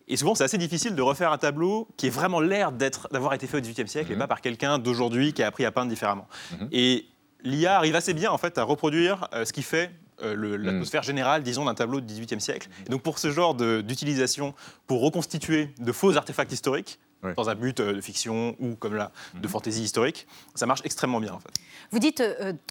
[0.08, 3.46] Et souvent, c'est assez difficile de refaire un tableau qui est vraiment l'air d'avoir été
[3.46, 6.28] fait au XVIIIe siècle et pas par quelqu'un d'aujourd'hui qui a appris à peindre différemment.
[6.70, 7.06] Et
[7.44, 9.90] l'IA arrive assez bien en fait à reproduire euh, ce qui fait
[10.22, 12.68] euh, l'atmosphère générale, disons, d'un tableau du XVIIIe siècle.
[12.86, 14.54] Et donc pour ce genre d'utilisation,
[14.86, 16.98] pour reconstituer de faux artefacts historiques,
[17.36, 19.48] dans un but euh, de fiction ou comme là de mhm.
[19.48, 20.26] fantaisie historique,
[20.56, 21.50] ça marche extrêmement bien en fait.
[21.92, 22.22] Vous dites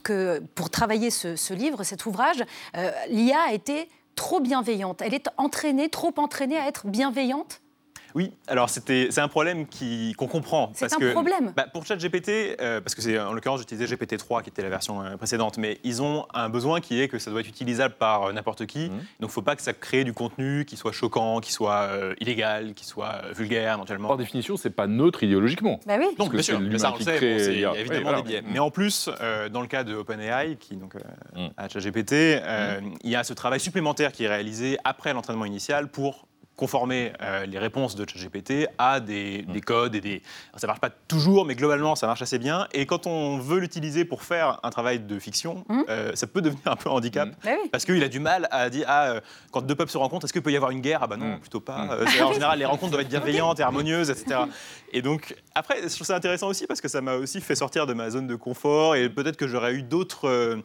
[0.04, 2.44] que pour travailler ce, livre, cet ouvrage,
[3.10, 5.02] l'IA a été trop bienveillante.
[5.02, 7.62] Elle est entraînée, trop entraînée à être bienveillante?
[8.16, 9.66] Oui, alors c'est un problème
[10.18, 10.72] qu'on comprend.
[10.74, 14.44] C'est un que, problème bah, Pour ChatGPT, euh, parce que c'est en l'occurrence j'utilisais GPT-3
[14.44, 17.32] qui était la version euh, précédente, mais ils ont un besoin qui est que ça
[17.32, 18.90] doit être utilisable par euh, n'importe qui.
[18.90, 18.98] Mhm.
[18.98, 21.90] Donc il ne faut pas que ça crée du contenu qui soit choquant, qui soit
[22.20, 24.10] illégal, qui soit vulgaire éventuellement.
[24.10, 25.80] Par définition, c'est pas neutre idéologiquement.
[25.86, 26.08] Bah oui.
[26.18, 28.44] Donc bien sûr, mais ça on le sait, il y a évidemment des biais.
[28.46, 29.10] Mais en plus,
[29.52, 30.96] dans le cas de OpenAI, qui donc
[31.36, 31.50] mhm.
[31.58, 32.94] a ChatGPT, mhm.
[33.04, 36.28] il y a ce travail supplémentaire qui est réalisé après l'entraînement initial pour
[36.62, 39.62] conformer euh, les réponses de ChatGPT à des, mm.
[39.62, 40.22] codes et des.
[40.56, 42.68] ça marche pas toujours, mais globalement, ça marche assez bien.
[42.72, 45.82] Et quand on veut l'utiliser pour faire un travail de fiction, mm.
[45.90, 47.30] euh, ça peut devenir un peu un handicap.
[47.30, 47.34] Mm.
[47.44, 50.26] Bah parce qu'il a du mal à dire ah, euh, quand deux peuples se rencontrent,
[50.26, 51.00] est-ce qu'il peut y avoir une guerre?
[51.02, 51.98] Ah, bah non, plutôt pas.
[52.00, 54.42] en général, les rencontres doivent être bienveillantes et harmonieuses, etc.
[54.94, 57.88] Et donc, après, je trouve ça intéressant aussi parce que ça m'a aussi fait sortir
[57.88, 60.62] de ma zone de confort et peut-être que j'aurais eu d'autres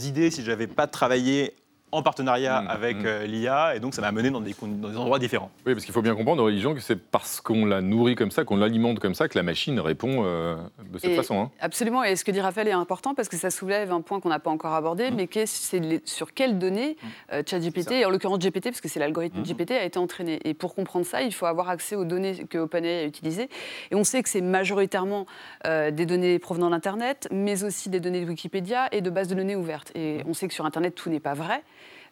[0.00, 1.54] idées si j'avais pas travaillé
[1.94, 3.06] en partenariat mmh, avec mmh.
[3.06, 5.50] Euh, l'IA, et donc ça m'a mené dans des, dans des, endroits différents.
[5.64, 8.44] Oui, parce qu'il faut bien comprendre, religion, que c'est parce qu'on la nourrit comme ça,
[8.44, 10.56] qu'on l'alimente comme ça, que la machine répond euh,
[10.92, 11.40] de cette façon.
[11.40, 11.50] Hein.
[11.60, 14.28] Absolument, et ce que dit Raphaël est important parce que ça soulève un point qu'on
[14.28, 15.14] n'a pas encore abordé, mmh.
[15.14, 16.96] mais c'est sur quelles données
[17.32, 20.40] euh, ChatGPT, et en l'occurrence GPT, parce que c'est l'algorithme GPT, a été entraîné.
[20.44, 23.48] Et pour comprendre ça, il faut avoir accès aux données que OpenAI a utilisées.
[23.90, 25.26] Et on sait que c'est majoritairement
[25.64, 29.56] des données provenant d'Internet, mais aussi des données de Wikipédia et de bases de données
[29.56, 29.92] ouvertes.
[29.94, 31.62] Et on sait que sur Internet, tout n'est pas vrai.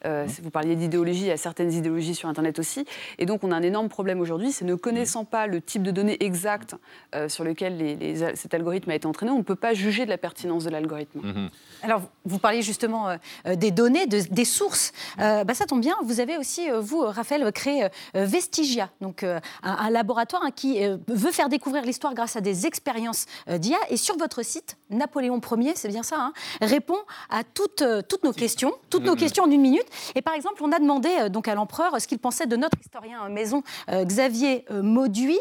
[0.04, 2.84] Euh, vous parliez d'idéologie, il y a certaines idéologies sur Internet aussi.
[3.18, 5.90] Et donc, on a un énorme problème aujourd'hui, c'est ne connaissant pas le type de
[5.90, 6.74] données exactes
[7.14, 10.18] euh, sur lesquelles cet algorithme a été entraîné, on ne peut pas juger de la
[10.18, 11.20] pertinence de l'algorithme.
[11.22, 11.50] Mhm.
[11.82, 14.92] Alors, vous parliez justement euh, des données, des sources.
[15.18, 20.50] Bah, ça tombe bien, vous avez aussi, vous, Raphaël, créé Vestigia, donc un, laboratoire hein,
[20.54, 23.78] qui veut faire découvrir l'histoire grâce à des expériences d'IA.
[23.90, 26.98] Et sur votre site, Napoléon Ier, c'est bien ça, hein, répond
[27.30, 29.18] à toutes, toutes nos questions, toutes nos mhm.
[29.18, 29.86] questions en une minute.
[30.14, 32.78] Et par exemple, on a demandé euh, donc à l'empereur ce qu'il pensait de notre
[32.80, 35.38] historien maison, euh, Xavier euh, Mauduit.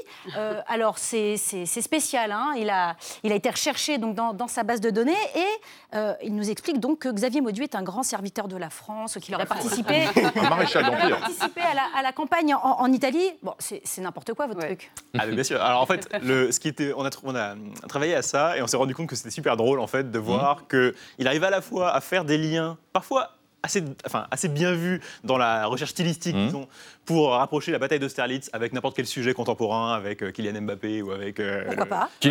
[0.68, 2.32] alors, c'est spécial.
[2.32, 2.54] Hein.
[2.58, 6.36] il, a, il a été recherché donc, dans, dans sa base de données et il
[6.36, 9.46] nous explique donc que Xavier Mauduit est un grand serviteur de la France, qu'il aurait
[9.58, 13.30] participé, à la, à la, campagne en, Italie.
[13.44, 14.92] Bon, c'est n'importe quoi, votre truc.
[15.18, 15.62] Ah, bien sûr.
[15.62, 17.56] Alors, en fait, le, ce qui était, on, a, on a
[17.88, 20.20] travaillé à ça et on s'est rendu compte que c'était super drôle, en fait, de
[20.20, 20.94] voir mmh.
[21.18, 23.32] qu'il arrive à la fois à faire des liens, parfois
[23.63, 26.45] assez, enfin, assez bien vu dans la recherche stylistique, mmh.
[26.45, 26.67] disons,
[27.06, 31.12] pour rapprocher la bataille d'Austerlitz avec n'importe quel sujet contemporain, avec euh, Kylian Mbappé ou
[31.12, 31.39] avec.
[31.39, 32.30] Euh, Pourquoi pas Qui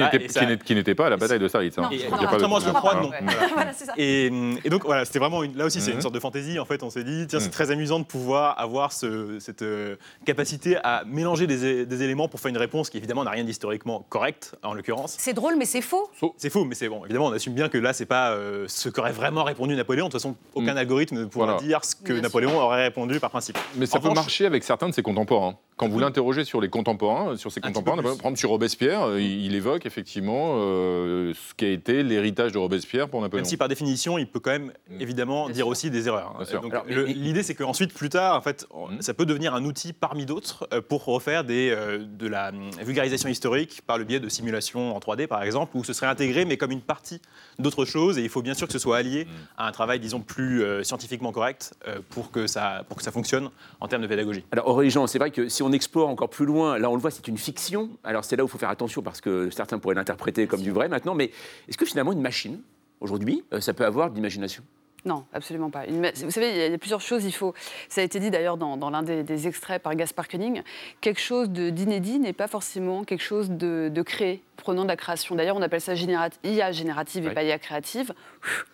[0.74, 1.78] n'était pas à la bataille d'Austerlitz.
[1.78, 1.90] Hein.
[2.08, 3.10] Contrairement je crois, non.
[3.96, 4.30] Et,
[4.68, 6.02] donc voilà, c'était vraiment là aussi c'est une mmh.
[6.02, 6.58] sorte de fantaisie.
[6.58, 7.50] En fait, on s'est dit tiens c'est mmh.
[7.50, 12.40] très amusant de pouvoir avoir ce, cette euh, capacité à mélanger des, des, éléments pour
[12.40, 15.16] faire une réponse qui évidemment n'a rien d'historiquement correct en l'occurrence.
[15.18, 16.10] C'est drôle mais c'est faux.
[16.36, 17.04] C'est faux mais c'est bon.
[17.04, 20.06] Évidemment on assume bien que là c'est pas ce qu'aurait vraiment répondu Napoléon.
[20.06, 23.58] De toute façon aucun algorithme ne pourra dire ce que Napoléon aurait répondu par principe.
[23.76, 25.56] Mais ça peut marcher avec certains de ses contemporains.
[25.80, 29.54] Quand vous l'interrogez sur les contemporains, sur ses contemporains, par exemple sur Robespierre, euh, il,
[29.54, 33.44] évoque effectivement euh, ce qui a été l'héritage de Robespierre pour Napoléon.
[33.44, 35.00] Même si par définition, il peut quand même mm.
[35.00, 36.38] évidemment dire aussi des erreurs.
[36.86, 39.00] L'idée, c'est qu'ensuite, plus tard, en fait, mm.
[39.00, 42.52] ça peut devenir un outil parmi d'autres euh, pour refaire des, de la
[42.84, 46.44] vulgarisation historique par le biais de simulations en 3D, par exemple, où ce serait intégré,
[46.44, 47.22] mais comme une partie
[47.58, 48.18] d'autres choses.
[48.18, 49.28] Et il faut bien sûr que ce soit allié mm.
[49.56, 50.62] à un travail, disons, plus
[51.10, 51.74] scientifiquement correct
[52.10, 54.44] pour, que ça, pour que ça fonctionne en termes de pédagogie.
[54.52, 57.10] Alors, Origin, c'est vrai que si on explore encore plus loin, là on le voit,
[57.10, 57.90] c'est une fiction.
[58.04, 60.70] Alors c'est là où il faut faire attention parce que certains pourraient l'interpréter comme du
[60.70, 61.14] vrai maintenant.
[61.14, 61.32] Mais
[61.68, 62.60] est-ce que finalement une machine,
[63.00, 64.62] aujourd'hui, euh, ça peut avoir de l'imagination?
[65.04, 65.84] Non, absolument pas.
[65.86, 67.24] vous savez, il y a plusieurs choses.
[67.24, 67.54] Il faut,
[67.88, 70.62] ça a été dit d'ailleurs dans, l'un des, extraits par Gaspar Koenig,
[71.00, 75.34] quelque chose d'inédit n'est pas forcément quelque chose de, créé, prenant de la création.
[75.34, 78.12] D'ailleurs, on appelle ça IA générative et pas IA créative.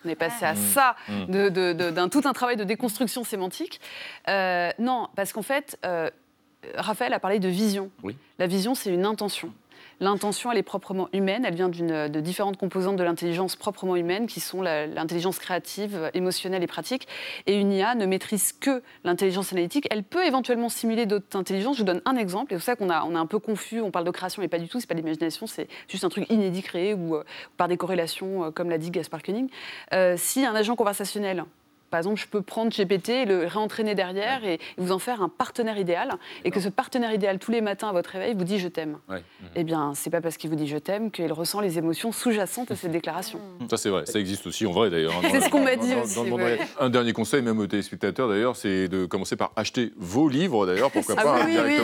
[0.05, 0.57] On est passé à mmh.
[0.57, 1.49] ça mmh.
[1.91, 3.79] d'un tout un travail de déconstruction sémantique.
[4.27, 6.09] Euh, non, parce qu'en fait, euh,
[6.75, 7.89] Raphaël a parlé de vision.
[8.39, 9.53] La vision, c'est une intention.
[9.99, 11.43] L'intention, elle est proprement humaine.
[11.45, 16.67] Elle vient de différentes composantes de l'intelligence proprement humaine, qui sont l'intelligence créative, émotionnelle et
[16.67, 17.07] pratique.
[17.47, 19.87] Et une IA ne maîtrise que l'intelligence analytique.
[19.89, 21.77] Elle peut éventuellement simuler d'autres intelligences.
[21.77, 22.53] Je vous donne un exemple.
[22.53, 23.81] Et c'est ça qu'on est un peu confus.
[23.81, 24.79] On parle de création, mais pas du tout.
[24.79, 25.47] C'est pas l'imagination.
[25.47, 27.23] C'est juste un truc inédit créé ou euh,
[27.57, 29.49] par des corrélations, euh, comme l'a dit Gaspar Koenig.
[29.93, 31.45] Euh, si un agent conversationnel
[31.89, 35.77] par exemple, je peux prendre GPT le réentraîner derrière et vous en faire un partenaire
[35.77, 36.13] idéal.
[36.45, 38.97] Et que ce partenaire idéal, tous les matins à votre réveil, vous dit je t'aime.
[39.55, 42.71] Eh bien, c'est pas parce qu'il vous dit je t'aime qu'il ressent les émotions sous-jacentes
[42.71, 43.39] à cette déclaration.
[43.69, 44.05] Ça, c'est vrai.
[44.05, 45.13] Ça existe aussi en vrai, d'ailleurs.
[45.13, 46.19] Hein, c'est ce qu'on m'a dit aussi.
[46.79, 50.91] Un dernier conseil, même aux téléspectateurs, d'ailleurs, c'est de commencer par acheter vos livres, d'ailleurs.
[50.91, 51.77] Pourquoi ah pas oui, oui,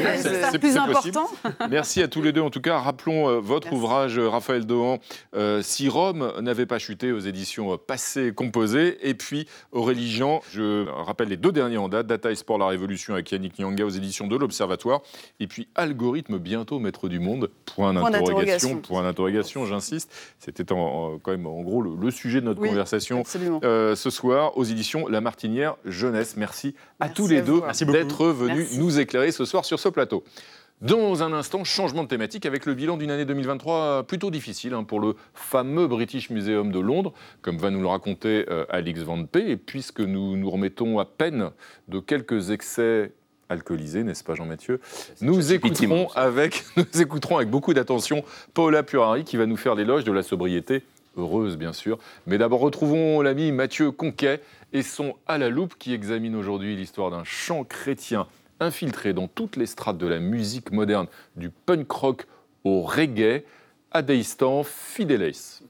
[0.52, 1.30] c'est plus important.
[1.70, 2.42] Merci à tous les deux.
[2.42, 5.00] En tout cas, rappelons euh, votre ouvrage, euh, Raphaël Dohan,
[5.36, 8.98] euh, Si Rome n'avait pas chuté aux éditions Passé Composé.
[9.08, 13.14] Et puis, Aurélie Je rappelle les deux derniers en date, Data et Sport, la révolution
[13.14, 15.02] avec Yannick Nyanga aux éditions de l'Observatoire,
[15.40, 20.12] et puis Algorithme bientôt maître du monde, point d'interrogation, point d'interrogation, j'insiste.
[20.40, 23.24] C'était quand même en gros le, sujet de notre conversation
[23.64, 26.36] euh, ce soir aux éditions La Martinière Jeunesse.
[26.38, 30.24] Merci, à tous les deux d'être venus nous éclairer ce soir sur ce plateau.
[30.82, 34.84] Dans un instant, changement de thématique avec le bilan d'une année 2023 plutôt difficile hein,
[34.84, 39.24] pour le fameux British Museum de Londres, comme va nous le raconter euh, Alix Van
[39.24, 39.52] P.
[39.52, 41.52] Et puisque nous nous remettons à peine
[41.88, 43.14] de quelques excès
[43.48, 44.82] alcoolisés, n'est-ce pas Jean-Mathieu?
[45.22, 50.04] Nous écouterons, avec, nous écouterons avec beaucoup d'attention Paula Purari qui va nous faire l'éloge
[50.04, 50.84] de la sobriété
[51.16, 51.98] heureuse bien sûr.
[52.28, 54.42] Mais d'abord retrouvons l'ami Mathieu Conquet
[54.74, 58.28] et son À la loupe qui examine aujourd'hui l'histoire d'un chant chrétien
[58.64, 62.28] infiltré dans toutes les strates de la musique moderne, du punk rock
[62.64, 63.44] au reggae,
[63.92, 65.62] Adeistan Fidelis.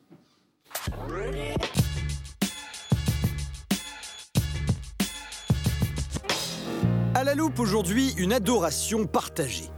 [7.16, 9.70] À la loupe aujourd'hui, une adoration partagée.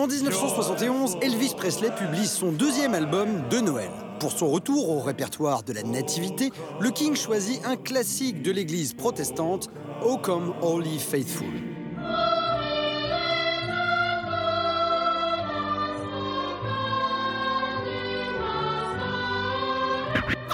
[0.00, 3.90] en 1971, Elvis Presley publie son deuxième album de Noël.
[4.20, 8.92] Pour son retour au répertoire de la Nativité, le King choisit un classique de l'église
[8.92, 9.70] protestante,
[10.04, 11.46] O Come All Faithful.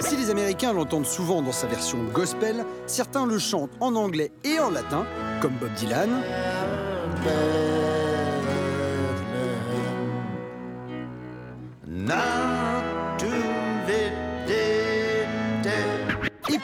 [0.01, 4.61] Si les Américains l'entendent souvent dans sa version gospel, certains le chantent en anglais et
[4.61, 5.05] en latin,
[5.43, 6.11] comme Bob Dylan.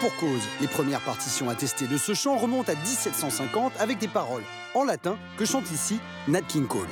[0.03, 4.43] Pour cause, les premières partitions attestées de ce chant remontent à 1750 avec des paroles
[4.75, 6.89] en latin que chante ici Nat King Cole.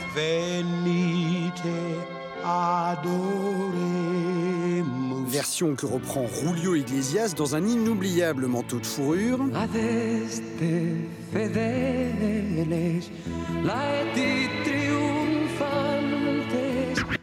[5.26, 9.40] Version que reprend Julio Iglesias dans un inoubliable manteau de fourrure.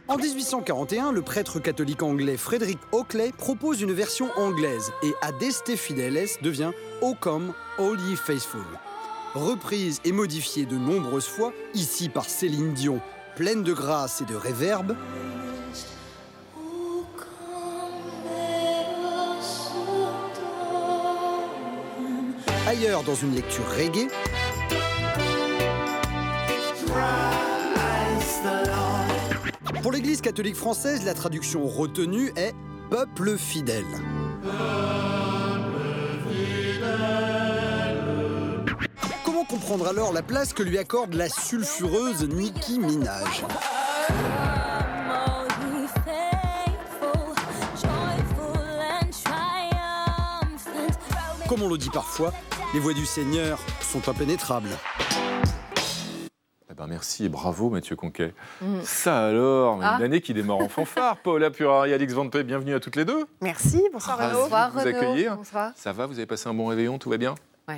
[0.08, 6.30] En 1841, le prêtre catholique anglais Frederick Oakley propose une version anglaise et Adeste Fideles
[6.40, 6.70] devient
[7.02, 8.64] O Come All Faithful.
[9.34, 13.02] Reprise et modifiée de nombreuses fois, ici par Céline Dion,
[13.36, 14.96] pleine de grâce et de réverbe,
[22.66, 24.08] ailleurs dans une lecture reggae,
[29.82, 32.54] Pour l'Église catholique française, la traduction retenue est
[32.90, 33.84] peuple fidèle.
[39.24, 43.44] Comment comprendre alors la place que lui accorde la sulfureuse Nicki Minaj?
[51.48, 52.32] Comme on le dit parfois,
[52.74, 54.70] les voies du Seigneur sont impénétrables.
[56.78, 58.32] Ben, merci et bravo Mathieu Conquet.
[58.60, 58.82] Mm.
[58.84, 59.96] Ça alors, une ah.
[59.96, 61.16] année qui démarre en fanfare.
[61.16, 63.24] Paula Purari, Alix Van bienvenue à toutes les deux.
[63.40, 64.42] Merci, bonsoir Renaud.
[64.42, 65.38] Bonsoir vous accueillir.
[65.42, 67.34] Ça va, vous avez passé un bon réveillon, tout va bien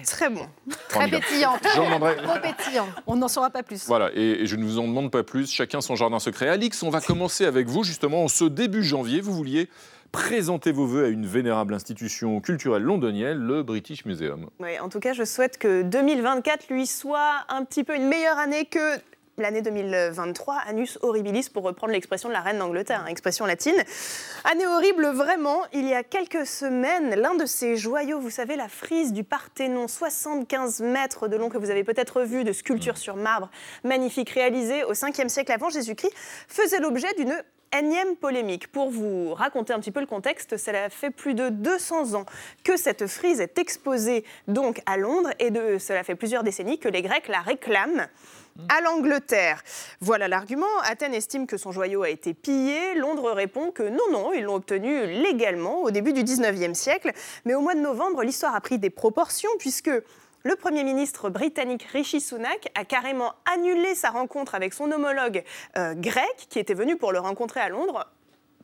[0.06, 0.46] Très bon.
[0.88, 1.58] Très pétillant.
[1.62, 2.86] Trop pétillant.
[3.06, 3.86] On n'en saura pas plus.
[3.86, 5.50] Voilà, et, je ne vous en demande pas plus.
[5.50, 6.48] Chacun son jardin secret.
[6.48, 9.20] Alix, on va commencer avec vous justement en ce début janvier.
[9.22, 9.68] Vous vouliez
[10.12, 14.50] présenter vos voeux à une vénérable institution culturelle londonienne, le British Museum.
[14.58, 18.38] Oui, en tout cas, je souhaite que 2024 lui soit un petit peu une meilleure
[18.38, 18.98] année que
[19.40, 23.76] l'année 2023, Anus horribilis, pour reprendre l'expression de la reine d'Angleterre, hein, expression latine.
[24.44, 25.62] Année horrible, vraiment.
[25.72, 29.88] Il y a quelques semaines, l'un de ces joyaux, vous savez, la frise du Parthénon,
[29.88, 33.50] 75 mètres de long, que vous avez peut-être vu, de sculpture sur marbre,
[33.82, 36.12] magnifique, réalisée au 5e siècle avant Jésus-Christ,
[36.48, 37.34] faisait l'objet d'une
[37.78, 38.70] énième polémique.
[38.70, 42.24] Pour vous raconter un petit peu le contexte, cela fait plus de 200 ans
[42.64, 47.02] que cette frise est exposée donc à Londres et cela fait plusieurs décennies que les
[47.02, 48.08] Grecs la réclament
[48.68, 49.62] à l'Angleterre.
[50.00, 50.66] Voilà l'argument.
[50.82, 52.94] Athènes estime que son joyau a été pillé.
[52.94, 57.12] Londres répond que non, non, ils l'ont obtenu légalement au début du 19e siècle.
[57.44, 59.90] Mais au mois de novembre, l'histoire a pris des proportions puisque
[60.42, 65.44] le Premier ministre britannique Rishi Sunak a carrément annulé sa rencontre avec son homologue
[65.76, 68.06] euh, grec qui était venu pour le rencontrer à Londres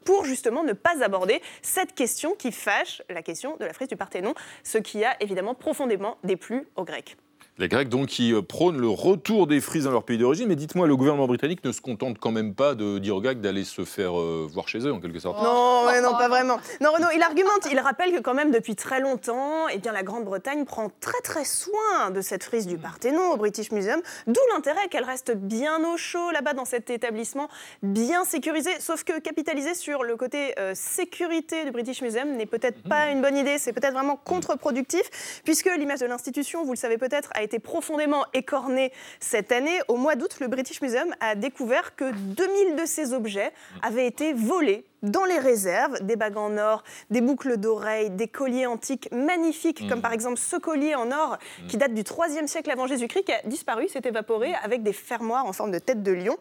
[0.04, 3.96] pour justement ne pas aborder cette question qui fâche, la question de la frise du
[3.96, 7.16] Parthénon, ce qui a évidemment profondément déplu aux Grecs.
[7.58, 10.46] Les Grecs, donc, qui euh, prônent le retour des frises dans leur pays d'origine.
[10.46, 13.40] Mais dites-moi, le gouvernement britannique ne se contente quand même pas de dire aux Grecs
[13.40, 16.58] d'aller se faire euh, voir chez eux, en quelque sorte Non, non, pas vraiment.
[16.82, 20.02] Non, Renaud, il argumente, il rappelle que quand même depuis très longtemps, eh bien, la
[20.02, 24.88] Grande-Bretagne prend très très soin de cette frise du Parthénon au British Museum, d'où l'intérêt
[24.90, 27.48] qu'elle reste bien au chaud là-bas dans cet établissement,
[27.82, 28.70] bien sécurisé.
[28.80, 33.22] Sauf que capitaliser sur le côté euh, sécurité du British Museum n'est peut-être pas une
[33.22, 37.45] bonne idée, c'est peut-être vraiment contre-productif, puisque l'image de l'institution, vous le savez peut-être, a
[37.46, 39.78] été profondément écorné cette année.
[39.88, 44.32] Au mois d'août, le British Museum a découvert que 2000 de ces objets avaient été
[44.32, 49.88] volés dans les réserves, des bagues en or, des boucles d'oreilles, des colliers antiques magnifiques,
[49.88, 51.38] comme par exemple ce collier en or
[51.68, 51.80] qui mmh.
[51.80, 55.52] date du 3e siècle avant Jésus-Christ, qui a disparu, s'est évaporé avec des fermoirs en
[55.52, 56.36] forme de tête de lion.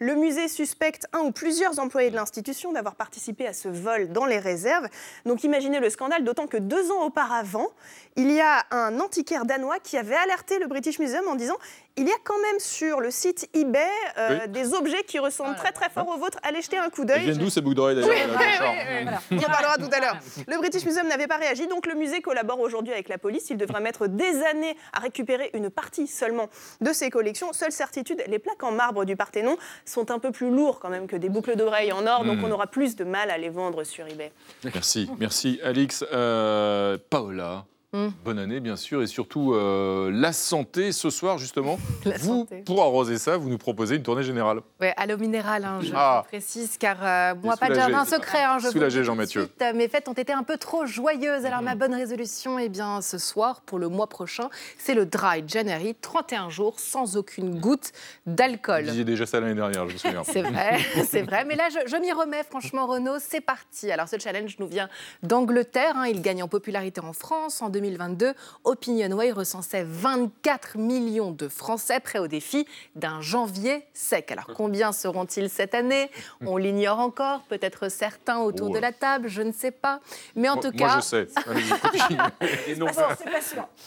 [0.00, 4.26] Le musée suspecte un ou plusieurs employés de l'institution d'avoir participé à ce vol dans
[4.26, 4.86] les réserves.
[5.26, 7.66] Donc imaginez le scandale, d'autant que deux ans auparavant,
[8.14, 11.56] il y a un antiquaire danois qui avait alerté le British Museum en disant
[11.98, 13.80] il y a quand même sur le site eBay
[14.18, 16.38] euh, des objets qui ressemblent très très fort aux vôtres.
[16.42, 17.22] Allez jeter un coup d'œil.
[17.22, 20.16] viennent d'où ces boucles d'oreilles d'ailleurs On en parlera tout à l'heure.
[20.46, 23.50] Le British Museum n'avait pas réagi, donc le musée collabore aujourd'hui avec la police.
[23.50, 26.48] Il devra mettre des années à récupérer une partie seulement
[26.80, 27.52] de ses collections.
[27.52, 31.06] Seule certitude, les plaques en marbre du Parthénon sont un peu plus lourds quand même
[31.06, 32.44] que des boucles d'oreilles en or, donc hmm.
[32.44, 34.32] on aura plus de mal à les vendre sur eBay.
[34.64, 36.04] Merci, merci Alix.
[36.12, 38.08] Euh, Paola, Hmm.
[38.22, 40.92] Bonne année, bien sûr, et surtout euh, la santé.
[40.92, 41.78] Ce soir, justement,
[42.20, 44.60] vous, pour arroser ça, vous nous proposez une tournée générale.
[44.78, 46.22] Oui, à l'eau minérale, hein, je ah.
[46.28, 48.44] précise, car euh, moi, pas de jardin secret.
[48.44, 49.48] Hein, je Soulagé, Jean-Mathieu.
[49.74, 51.46] Mes fêtes ont été un peu trop joyeuses.
[51.46, 51.78] Alors, ma hmm.
[51.78, 56.50] bonne résolution, eh bien, ce soir, pour le mois prochain, c'est le Dry January, 31
[56.50, 57.92] jours sans aucune goutte
[58.26, 58.82] d'alcool.
[58.82, 60.24] Vous disiez déjà ça l'année dernière, je me souviens.
[60.24, 60.78] c'est vrai,
[61.08, 61.46] c'est vrai.
[61.46, 63.90] Mais là, je, m'y remets, franchement, Renaud, c'est parti.
[63.90, 64.90] Alors, ce challenge nous vient
[65.22, 65.94] d'Angleterre.
[65.96, 66.08] Hein.
[66.08, 72.18] il gagne en popularité en France en 2022, OpinionWay recensait 24 millions de Français prêts
[72.18, 72.66] au défi
[72.96, 74.32] d'un janvier sec.
[74.32, 76.10] Alors combien seront-ils cette année?
[76.44, 80.00] On l'ignore encore, peut-être certains autour de la table, je ne sais pas.
[80.34, 80.86] Mais en tout cas...
[80.86, 81.28] Moi je sais.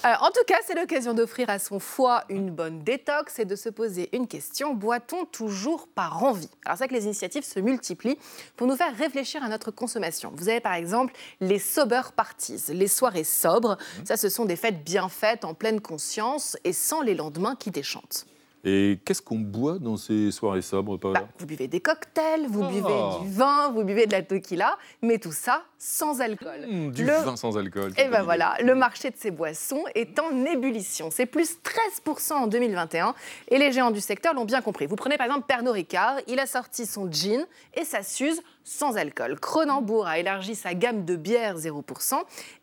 [0.05, 3.55] Euh, en tout cas, c'est l'occasion d'offrir à son foie une bonne détox et de
[3.55, 4.73] se poser une question.
[4.73, 6.49] Boit-on toujours par envie?
[6.65, 8.17] Alors c'est que les initiatives se multiplient
[8.55, 10.31] pour nous faire réfléchir à notre consommation.
[10.35, 13.77] Vous avez par exemple les sober parties, les soirées sobres.
[13.99, 14.05] Mmh.
[14.05, 17.71] Ça, ce sont des fêtes bien faites, en pleine conscience et sans les lendemains qui
[17.71, 18.25] déchantent.
[18.63, 22.93] Et qu'est-ce qu'on boit dans ces soirées sobres, bah, Vous buvez des cocktails, vous buvez
[22.93, 23.17] ah.
[23.21, 26.67] du vin, vous buvez de la tequila, mais tout ça sans alcool.
[26.67, 27.91] Mmh, du vin sans alcool.
[27.97, 31.09] Et ben voilà, le marché de ces boissons est en ébullition.
[31.09, 31.57] C'est plus
[32.05, 33.15] 13% en 2021
[33.47, 34.86] et les géants du secteur l'ont bien compris.
[34.86, 38.95] Vous prenez par exemple Pernod Ricard, il a sorti son gin et sa suze sans
[38.95, 39.39] alcool.
[39.39, 42.13] Cronenbourg a élargi sa gamme de bières 0%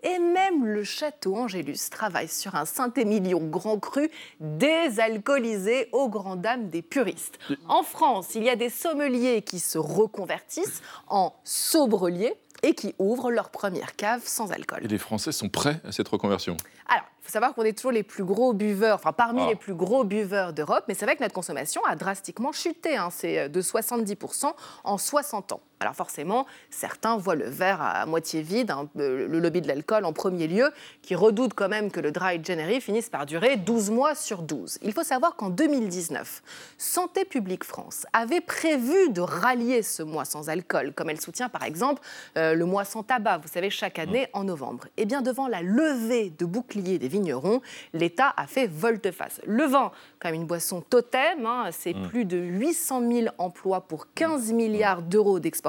[0.04, 6.68] et même le Château Angélus travaille sur un Saint-Émilion Grand Cru désalcoolisé aux grandes dames
[6.68, 7.40] des puristes.
[7.66, 13.30] En France, il y a des sommeliers qui se reconvertissent en sobreliers et qui ouvrent
[13.30, 14.80] leur première cave sans alcool.
[14.82, 16.56] Et les Français sont prêts à cette reconversion
[16.88, 19.48] Alors, il faut savoir qu'on est toujours les plus gros buveurs, enfin parmi ah.
[19.48, 22.96] les plus gros buveurs d'Europe, mais c'est vrai que notre consommation a drastiquement chuté.
[22.96, 23.08] Hein.
[23.10, 24.52] c'est euh, de 70%
[24.84, 25.60] en 60 ans.
[25.80, 30.04] Alors forcément, certains voient le verre à moitié vide, hein, euh, le lobby de l'alcool
[30.04, 30.72] en premier lieu,
[31.02, 34.78] qui redoute quand même que le dry January finisse par durer 12 mois sur 12.
[34.82, 36.42] Il faut savoir qu'en 2019,
[36.78, 41.62] Santé publique France avait prévu de rallier ce mois sans alcool, comme elle soutient par
[41.62, 42.02] exemple
[42.36, 44.88] euh, le mois sans tabac, vous savez, chaque année en novembre.
[44.96, 47.60] Eh bien, devant la levée de boucliers des vignerons,
[47.92, 49.40] l'État a fait volte-face.
[49.46, 52.08] Le vin, quand même une boisson totem, hein, c'est mm.
[52.08, 55.67] plus de 800 000 emplois pour 15 milliards d'euros d'exportation.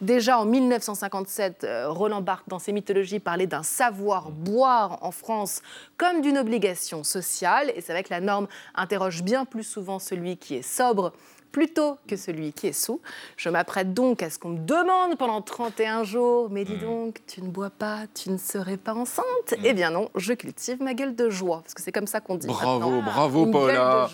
[0.00, 5.62] Déjà en 1957, euh, Roland Barthes, dans ses mythologies, parlait d'un savoir boire en France
[5.96, 7.72] comme d'une obligation sociale.
[7.74, 11.12] Et c'est vrai que la norme interroge bien plus souvent celui qui est sobre
[11.52, 13.00] plutôt que celui qui est sous.
[13.36, 16.80] Je m'apprête donc à ce qu'on me demande pendant 31 jours, mais dis hmm.
[16.80, 19.54] donc, tu ne bois pas, tu ne serais pas enceinte?
[19.62, 22.36] Eh bien non, je cultive ma gueule de joie, parce que c'est comme ça qu'on
[22.36, 22.46] dit.
[22.46, 24.08] Bravo, bravo Paula.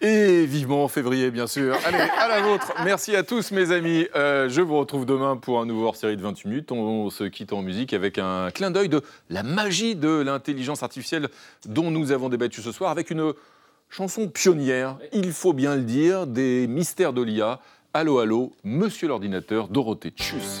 [0.00, 1.76] Et vivement en février, bien sûr.
[1.84, 2.72] Allez, à la vôtre.
[2.84, 4.06] Merci à tous, mes amis.
[4.14, 6.72] Euh, je vous retrouve demain pour un nouveau hors-série de 28 minutes.
[6.72, 11.28] On se quitte en musique avec un clin d'œil de la magie de l'intelligence artificielle
[11.66, 13.32] dont nous avons débattu ce soir, avec une
[13.90, 17.60] chanson pionnière, il faut bien le dire, des mystères de l'IA.
[17.94, 20.60] Allô, allô, monsieur l'ordinateur, Dorothée Tchuss.